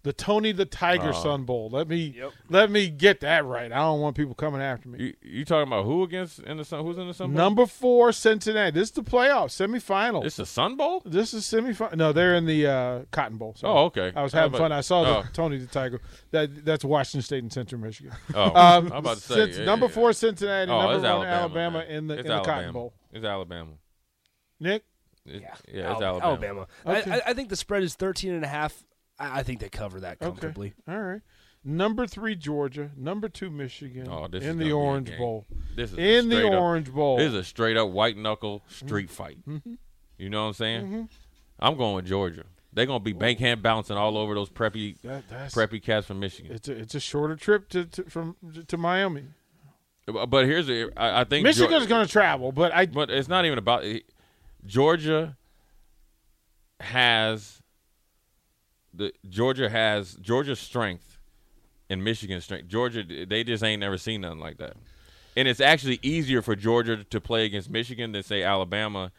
The 0.03 0.13
Tony 0.13 0.51
the 0.51 0.65
Tiger 0.65 1.09
Oh. 1.09 1.23
Sun 1.23 1.43
Bowl. 1.43 1.69
Let 1.71 1.87
me 1.87 2.19
let 2.49 2.71
me 2.71 2.89
get 2.89 3.19
that 3.19 3.45
right. 3.45 3.71
I 3.71 3.77
don't 3.77 3.99
want 4.01 4.15
people 4.17 4.33
coming 4.33 4.59
after 4.59 4.89
me. 4.89 4.97
You, 4.99 5.13
you 5.21 5.45
talking 5.45 5.67
about 5.67 5.85
who 5.85 6.01
against 6.01 6.39
in 6.39 6.57
the 6.57 6.65
Sun? 6.65 6.83
Who's 6.83 6.97
in 6.97 7.07
the 7.07 7.13
Sun 7.13 7.27
Bowl? 7.27 7.37
Number 7.37 7.67
four 7.67 8.11
Cincinnati. 8.11 8.71
This 8.71 8.89
is 8.89 8.91
the 8.95 9.03
playoff 9.03 9.49
semifinal. 9.49 10.25
It's 10.25 10.37
the 10.37 10.45
Sun 10.47 10.75
Bowl. 10.75 11.03
This 11.05 11.35
is 11.35 11.43
semifinal. 11.45 11.95
No, 11.95 12.13
they're 12.13 12.33
in 12.33 12.47
the 12.47 12.65
uh, 12.65 12.99
Cotton 13.11 13.37
Bowl. 13.37 13.53
Sorry. 13.55 13.71
Oh, 13.71 13.85
okay. 13.85 14.11
I 14.15 14.23
was 14.23 14.33
having 14.33 14.55
about- 14.55 14.57
fun. 14.65 14.71
I 14.71 14.81
saw 14.81 15.03
the 15.03 15.17
oh. 15.19 15.23
Tony 15.33 15.57
the 15.59 15.67
Tiger. 15.67 16.01
That 16.31 16.65
that's 16.65 16.83
Washington 16.83 17.21
State 17.21 17.43
and 17.43 17.53
Central 17.53 17.79
Michigan. 17.79 18.11
Oh, 18.33 18.45
Um, 18.45 18.87
I'm 18.87 18.91
about 18.93 19.17
to 19.17 19.21
say 19.23 19.35
Cinc- 19.35 19.57
yeah, 19.59 19.65
number 19.65 19.85
yeah. 19.85 19.91
four 19.91 20.13
Cincinnati. 20.13 20.71
Oh, 20.71 20.79
number 20.79 20.93
it's 20.95 21.03
one 21.03 21.11
Alabama, 21.11 21.31
Alabama 21.41 21.77
man. 21.79 21.87
in 21.89 22.07
the 22.07 22.13
it's 22.15 22.29
in 22.29 22.35
the 22.35 22.41
Cotton 22.41 22.73
Bowl. 22.73 22.93
It's 23.13 23.23
Alabama. 23.25 23.71
Nick, 24.59 24.83
It's, 25.27 25.43
yeah, 25.71 25.91
it's 25.91 26.01
Al- 26.01 26.21
Alabama. 26.21 26.67
Okay. 26.87 27.11
I, 27.11 27.15
I, 27.17 27.21
I 27.27 27.33
think 27.33 27.49
the 27.49 27.55
spread 27.55 27.83
is 27.83 27.93
13 27.95 28.33
and 28.33 28.43
a 28.43 28.47
half. 28.47 28.83
I, 29.21 29.39
I 29.39 29.43
think 29.43 29.59
they 29.59 29.69
cover 29.69 29.99
that 30.01 30.19
comfortably. 30.19 30.73
Okay. 30.87 30.97
All 30.97 31.01
right. 31.03 31.21
Number 31.63 32.07
three 32.07 32.35
Georgia. 32.35 32.89
Number 32.97 33.29
two 33.29 33.49
Michigan. 33.51 34.07
Oh, 34.09 34.27
this 34.27 34.43
in 34.43 34.53
gonna 34.57 34.65
the 34.65 34.71
Orange. 34.71 35.17
Bowl. 35.17 35.45
This 35.75 35.91
is 35.91 35.97
a 35.97 36.01
In 36.01 36.29
the 36.29 36.37
straight 36.37 36.53
up- 36.53 36.61
Orange 36.61 36.91
Bowl. 36.91 37.17
This 37.17 37.27
is 37.27 37.35
a 37.35 37.43
straight 37.43 37.77
up 37.77 37.89
white 37.89 38.17
knuckle 38.17 38.59
mm-hmm. 38.61 38.85
street 38.87 39.09
Mm-hmm. 39.09 39.57
fight. 39.57 39.77
You 40.17 40.29
know 40.29 40.41
what 40.41 40.47
I'm 40.49 40.53
saying? 40.53 40.85
Mm-hmm. 40.85 41.01
I'm 41.59 41.77
going 41.77 41.95
with 41.95 42.05
Georgia. 42.07 42.43
They're 42.73 42.85
gonna 42.85 42.99
be 43.01 43.13
bank 43.13 43.39
hand 43.39 43.61
bouncing 43.61 43.97
all 43.97 44.17
over 44.17 44.33
those 44.33 44.49
preppy 44.49 44.99
That- 45.01 45.27
preppy 45.29 45.81
cats 45.83 46.07
from 46.07 46.19
Michigan. 46.19 46.51
It's 46.53 46.67
a, 46.67 46.71
it's 46.73 46.95
a 46.95 46.99
shorter 46.99 47.35
trip 47.35 47.69
to, 47.69 47.85
to 47.85 48.03
from 48.05 48.35
to 48.67 48.77
Miami. 48.77 49.25
Uh, 50.07 50.13
but 50.13 50.25
but 50.27 50.45
here's 50.45 50.65
the 50.67 50.91
I, 50.97 51.21
I 51.21 51.23
think 51.25 51.43
Michigan's 51.43 51.85
Geor- 51.85 51.89
going 51.89 52.05
to 52.05 52.11
travel, 52.11 52.51
but 52.51 52.73
I 52.73 52.87
but 52.87 53.11
it's 53.11 53.27
not 53.27 53.45
even 53.45 53.57
about 53.59 53.83
eh, 53.83 53.99
Georgia 54.65 55.37
has 56.79 57.60
the 58.93 59.13
Georgia 59.29 59.69
has 59.69 60.15
Georgia's 60.15 60.59
strength 60.59 61.19
and 61.89 62.03
Michigan's 62.03 62.43
strength. 62.43 62.67
Georgia 62.67 63.03
they 63.03 63.43
just 63.43 63.63
ain't 63.63 63.79
never 63.79 63.97
seen 63.97 64.21
nothing 64.21 64.39
like 64.39 64.57
that. 64.57 64.75
And 65.35 65.47
it's 65.47 65.61
actually 65.61 65.99
easier 66.01 66.41
for 66.41 66.55
Georgia 66.55 67.03
to 67.03 67.21
play 67.21 67.45
against 67.45 67.69
Michigan 67.69 68.11
than 68.11 68.23
say 68.23 68.43
Alabama. 68.43 69.11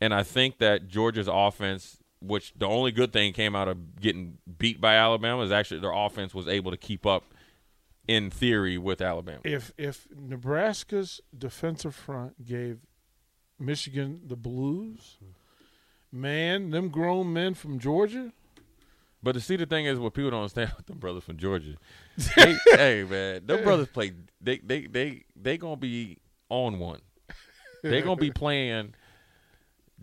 And 0.00 0.12
I 0.12 0.22
think 0.22 0.58
that 0.58 0.88
Georgia's 0.88 1.28
offense, 1.30 1.98
which 2.20 2.52
the 2.56 2.66
only 2.66 2.92
good 2.92 3.12
thing 3.12 3.32
came 3.32 3.56
out 3.56 3.66
of 3.68 4.00
getting 4.00 4.38
beat 4.58 4.80
by 4.80 4.94
Alabama 4.96 5.42
is 5.42 5.50
actually 5.50 5.80
their 5.80 5.92
offense 5.92 6.34
was 6.34 6.46
able 6.46 6.70
to 6.70 6.76
keep 6.76 7.06
up 7.06 7.24
in 8.06 8.30
theory 8.30 8.78
with 8.78 9.00
Alabama. 9.00 9.40
if 9.44 9.72
if 9.76 10.06
Nebraska's 10.14 11.20
defensive 11.36 11.94
front 11.94 12.44
gave 12.46 12.78
Michigan 13.58 14.22
the 14.26 14.36
blues, 14.36 15.18
man, 16.10 16.70
them 16.70 16.88
grown 16.88 17.32
men 17.32 17.54
from 17.54 17.78
Georgia. 17.78 18.32
But 19.22 19.32
to 19.32 19.40
see 19.40 19.56
the 19.56 19.66
thing 19.66 19.86
is, 19.86 19.98
what 19.98 20.14
people 20.14 20.30
don't 20.30 20.40
understand 20.42 20.72
with 20.76 20.86
them 20.86 20.98
brothers 20.98 21.24
from 21.24 21.36
Georgia, 21.38 21.74
they, 22.36 22.56
hey 22.72 23.04
man, 23.04 23.46
them 23.46 23.64
brothers 23.64 23.88
play. 23.88 24.12
They 24.40 24.58
they 24.58 24.86
they 24.86 25.24
they 25.34 25.58
gonna 25.58 25.76
be 25.76 26.18
on 26.48 26.78
one. 26.78 27.00
They 27.82 28.00
gonna 28.02 28.16
be 28.16 28.30
playing 28.44 28.94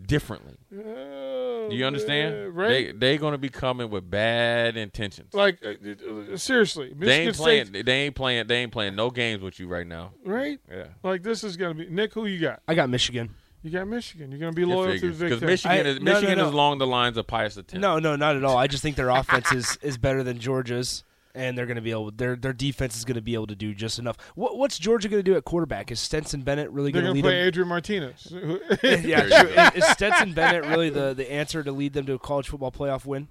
differently. 0.06 0.56
Oh, 0.74 1.68
Do 1.70 1.76
you 1.76 1.86
understand? 1.86 2.34
man, 2.34 2.54
right? 2.54 2.68
They 2.68 2.92
they 2.92 3.18
gonna 3.18 3.38
be 3.38 3.48
coming 3.48 3.88
with 3.90 4.08
bad 4.10 4.76
intentions. 4.76 5.32
like 5.32 5.58
uh, 5.64 5.70
uh, 5.70 6.36
seriously, 6.36 6.88
Michigan 6.88 7.06
they 7.06 7.20
ain't 7.26 7.36
playing. 7.36 7.66
State, 7.66 7.86
They 7.86 8.02
ain't 8.02 8.14
playing. 8.14 8.46
They 8.46 8.56
ain't 8.56 8.72
playing 8.72 8.94
no 8.96 9.10
games 9.10 9.42
with 9.42 9.58
you 9.58 9.66
right 9.66 9.86
now. 9.86 10.12
right? 10.24 10.60
Yeah. 10.70 10.88
Like 11.02 11.22
this 11.22 11.42
is 11.44 11.56
going 11.56 11.76
to 11.76 11.84
be 11.84 11.90
Nick. 11.90 12.12
Who 12.14 12.26
you 12.26 12.38
got? 12.38 12.62
I 12.68 12.74
got 12.74 12.90
Michigan. 12.90 13.34
You 13.66 13.72
got 13.72 13.88
Michigan. 13.88 14.30
You're 14.30 14.38
going 14.38 14.52
to 14.52 14.56
be 14.56 14.64
loyal 14.64 14.96
to 14.96 15.00
the 15.00 15.08
Big 15.08 15.18
Because 15.18 15.40
Michigan 15.40 15.86
I- 15.86 15.90
is 15.90 15.98
no, 15.98 16.04
no, 16.04 16.14
Michigan 16.14 16.38
no. 16.38 16.46
is 16.46 16.52
along 16.52 16.78
the 16.78 16.86
lines 16.86 17.16
of 17.16 17.26
Pius 17.26 17.58
X. 17.58 17.74
No, 17.74 17.98
no, 17.98 18.14
not 18.14 18.36
at 18.36 18.44
all. 18.44 18.56
I 18.56 18.68
just 18.68 18.80
think 18.80 18.94
their 18.94 19.10
offense 19.10 19.50
is, 19.50 19.76
is 19.82 19.98
better 19.98 20.22
than 20.22 20.38
Georgia's, 20.38 21.02
and 21.34 21.58
they're 21.58 21.66
going 21.66 21.74
to 21.74 21.82
be 21.82 21.90
able. 21.90 22.12
Their 22.12 22.36
their 22.36 22.52
defense 22.52 22.96
is 22.96 23.04
going 23.04 23.16
to 23.16 23.20
be 23.20 23.34
able 23.34 23.48
to 23.48 23.56
do 23.56 23.74
just 23.74 23.98
enough. 23.98 24.18
What, 24.36 24.56
what's 24.56 24.78
Georgia 24.78 25.08
going 25.08 25.18
to 25.18 25.28
do 25.28 25.36
at 25.36 25.44
quarterback? 25.44 25.90
Is 25.90 25.98
Stetson 25.98 26.42
Bennett 26.42 26.70
really 26.70 26.92
They're 26.92 27.02
going 27.02 27.12
to 27.12 27.16
lead 27.16 27.24
play 27.24 27.38
them? 27.40 27.48
Adrian 27.48 27.68
Martinez. 27.68 28.28
yeah, 28.84 29.24
There 29.26 29.44
true. 29.46 29.80
Is 29.80 29.84
Stetson 29.88 30.32
Bennett 30.32 30.64
really 30.66 30.90
the, 30.90 31.12
the 31.12 31.32
answer 31.32 31.64
to 31.64 31.72
lead 31.72 31.92
them 31.92 32.06
to 32.06 32.12
a 32.12 32.18
college 32.20 32.48
football 32.48 32.70
playoff 32.70 33.04
win? 33.04 33.26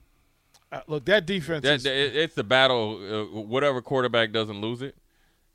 Uh, 0.69 0.82
look, 0.88 1.06
that 1.06 1.26
defense. 1.26 1.63
That, 1.63 1.76
is, 1.76 1.86
it's 1.86 2.36
the 2.36 2.43
battle. 2.43 3.30
Uh, 3.32 3.39
whatever 3.41 3.82
quarterback 3.82 4.34
doesn't 4.34 4.60
lose 4.60 4.82
it, 4.82 4.98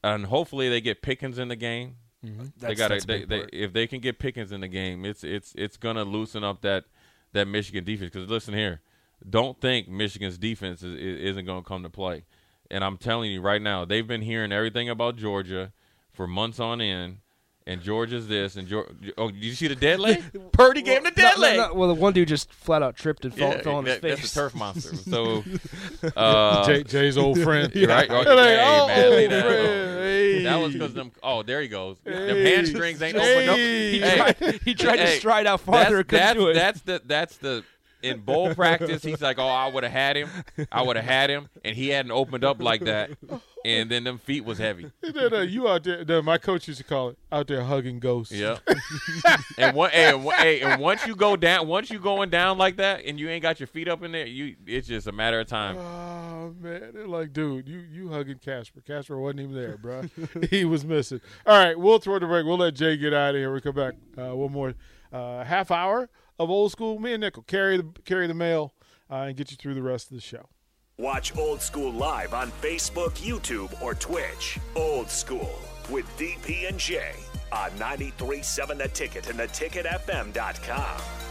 and 0.03 0.25
hopefully 0.25 0.71
they 0.71 0.81
get 0.81 1.03
Pickens 1.03 1.39
in 1.39 1.49
the 1.49 1.57
game. 1.57 1.97
Mm-hmm. 2.25 2.43
they 2.43 2.49
That's- 2.59 2.79
got 2.79 2.89
that's 2.91 3.05
they, 3.05 3.19
big 3.21 3.29
they, 3.29 3.39
part. 3.39 3.51
if 3.53 3.73
they 3.73 3.87
can 3.87 4.01
get 4.01 4.19
Pickens 4.19 4.53
in 4.53 4.61
the 4.61 4.69
game, 4.69 5.05
it's 5.05 5.25
it's 5.25 5.55
it's 5.57 5.77
gonna 5.77 6.05
loosen 6.05 6.45
up 6.45 6.61
that 6.63 6.85
that 7.33 7.47
Michigan 7.49 7.85
defense. 7.85 8.13
Because 8.13 8.29
listen 8.29 8.55
here, 8.55 8.81
don't 9.29 9.61
think 9.61 9.89
Michigan's 9.89 10.37
defense 10.39 10.83
is, 10.83 10.95
is, 10.95 11.31
isn't 11.31 11.47
gonna 11.47 11.63
come 11.63 11.83
to 11.83 11.91
play. 11.91 12.25
And 12.71 12.85
I'm 12.85 12.99
telling 12.99 13.31
you 13.33 13.41
right 13.41 13.61
now, 13.63 13.85
they've 13.85 14.07
been 14.07 14.23
hearing 14.23 14.53
everything 14.53 14.89
about 14.89 15.17
Georgia 15.17 15.73
for 16.13 16.27
months 16.27 16.61
on 16.61 16.81
end, 16.81 17.19
and 17.67 17.81
Georgia's 17.83 18.27
this, 18.27 18.57
and 18.57 18.67
Georgia. 18.67 18.93
Oh, 19.19 19.31
did 19.31 19.45
you 19.45 19.53
see 19.53 19.69
the 19.69 19.75
dead 19.77 20.01
leg? 20.01 20.23
Purdy 20.53 20.83
gave 20.83 20.99
him 20.99 21.05
the 21.05 21.11
dead 21.11 21.35
No, 21.37 21.37
no, 21.37 21.41
leg. 21.43 21.57
no, 21.59 21.75
well, 21.75 21.89
the 21.89 21.95
one 21.95 22.13
dude 22.13 22.29
just 22.29 22.53
flat 22.53 22.83
out 22.83 22.97
tripped 22.97 23.25
and 23.25 23.35
fell, 23.35 23.51
Yeah, 23.51 23.63
fell 23.63 23.77
on 23.77 23.85
his 23.85 23.95
that- 23.97 24.03
face. 24.03 24.21
That's 24.21 24.33
a 24.33 24.35
turf 24.35 24.55
monster. 24.55 24.97
So, 25.11 25.45
uh, 26.17 26.67
Jay, 26.67 26.83
Jay's 26.85 27.19
old 27.19 27.39
friend. 27.41 27.73
right? 27.77 28.11
Oh, 28.11 28.25
That 28.25 28.37
hey, 28.39 28.61
all 28.61 28.87
man, 28.89 29.11
leave 29.11 29.23
old 29.23 29.31
that 29.33 29.45
friend. 29.47 29.99
Hey. 30.01 30.43
That 30.45 30.57
was 30.57 30.73
because 30.73 30.95
them. 30.95 31.13
Oh, 31.23 31.43
there 31.43 31.61
he 31.61 31.69
goes. 31.69 31.99
them 32.05 32.15
Hey, 32.15 32.57
hamstrings 32.57 33.03
ain't 33.03 33.17
Jay. 33.17 33.35
opened 33.35 33.51
up. 33.51 33.57
he, 33.57 34.01
Hey, 34.01 34.17
tried, 34.17 34.61
he 34.65 34.75
tried 34.75 34.97
to 34.97 35.07
stride 35.19 35.47
out 35.47 35.61
farther. 35.61 36.03
That's, 36.03 36.11
that's, 36.11 36.39
do 36.39 36.49
it. 36.49 36.55
that's 36.55 36.81
the 36.83 37.03
that's 37.05 37.37
the 37.39 37.65
in 38.03 38.21
bowl 38.21 38.55
practice. 38.55 39.03
He's 39.03 39.21
like, 39.21 39.39
oh, 39.39 39.47
I 39.47 39.69
would 39.69 39.83
have 39.85 39.93
had 39.93 40.17
him. 40.17 40.29
I 40.73 40.83
would 40.83 40.97
have 40.97 41.05
had 41.05 41.31
him, 41.31 41.49
and 41.65 41.77
he 41.77 41.89
hadn't 41.89 42.13
opened 42.13 42.45
up 42.45 42.63
like 42.63 42.83
that. 42.85 43.11
And 43.65 43.91
then 43.91 44.05
them 44.05 44.19
feet 44.19 44.45
was 44.45 44.57
heavy. 44.57 44.91
No, 45.03 45.29
no, 45.29 45.41
you 45.43 45.69
out 45.69 45.85
there. 45.85 46.03
No, 46.05 46.23
my 46.23 46.39
coach 46.39 46.67
used 46.67 46.79
to 46.79 46.85
call 46.85 47.11
it 47.11 47.19
out 47.31 47.47
there 47.47 47.63
hugging 47.63 47.99
ghosts. 48.01 48.33
Yeah. 48.33 48.57
and 49.59 49.77
one, 49.77 49.91
hey, 49.91 50.09
and, 50.09 50.25
one- 50.25 50.37
hey, 50.37 50.61
and 50.61 50.81
once 50.81 51.07
you 51.07 51.15
go 51.15 51.37
down, 51.37 51.69
once 51.69 51.91
you 51.91 51.99
going 51.99 52.31
down 52.31 52.57
like 52.57 52.77
that, 52.77 53.05
and 53.05 53.21
you 53.21 53.29
ain't 53.29 53.43
got 53.43 53.61
your 53.61 53.67
feet 53.67 53.89
up 53.89 54.03
in 54.03 54.13
there, 54.13 54.27
you 54.27 54.57
it's 54.67 54.89
just 54.89 55.07
a 55.07 55.13
matter 55.13 55.41
of 55.41 55.47
time. 55.47 55.77
Oh 55.77 56.55
man, 56.59 56.93
they're 56.95 57.07
like, 57.07 57.33
dude, 57.33 57.69
you 57.69 57.81
you 57.93 58.09
hugging 58.09 58.39
Casper. 58.39 58.81
Casper 58.81 59.19
wasn't 59.19 59.41
even 59.41 59.55
there, 59.55 59.77
bro. 59.77 60.05
he 60.51 60.65
was 60.65 60.85
missing. 60.85 61.21
All 61.47 61.59
right, 61.59 61.79
we'll 61.79 61.99
throw 61.99 62.19
the 62.19 62.27
break. 62.27 62.47
We'll 62.47 62.59
let 62.59 62.75
Jay 62.75 62.97
get 62.97 63.13
out 63.13 63.35
of 63.35 63.37
here. 63.37 63.53
We 63.53 63.61
come 63.61 63.75
back. 63.75 63.95
Uh, 64.17 64.35
one 64.35 64.53
more 64.53 64.75
uh, 65.13 65.45
half 65.45 65.71
hour 65.71 66.09
of 66.41 66.51
old 66.51 66.73
school. 66.73 66.99
Me 66.99 67.13
and 67.13 67.21
Nickel 67.21 67.45
carry 67.45 67.77
the 67.77 67.87
carry 68.05 68.27
the 68.27 68.35
mail 68.35 68.75
uh, 69.11 69.27
and 69.29 69.37
get 69.37 69.51
you 69.53 69.57
through 69.57 69.75
the 69.75 69.83
rest 69.83 70.11
of 70.11 70.17
the 70.17 70.23
show. 70.23 70.49
Watch 70.99 71.37
Old 71.37 71.63
School 71.63 71.93
live 71.93 72.35
on 72.35 72.51
Facebook, 72.61 73.13
YouTube, 73.13 73.81
or 73.81 73.95
Twitch. 73.95 74.59
Old 74.75 75.09
School 75.09 75.59
with 75.89 76.07
DP 76.19 76.69
and 76.69 76.79
J 76.79 77.13
on 77.53 77.71
93.7 77.73 78.79
The 78.79 78.89
Ticket 78.89 79.29
and 79.29 79.39
theticketfm.com. 79.39 81.30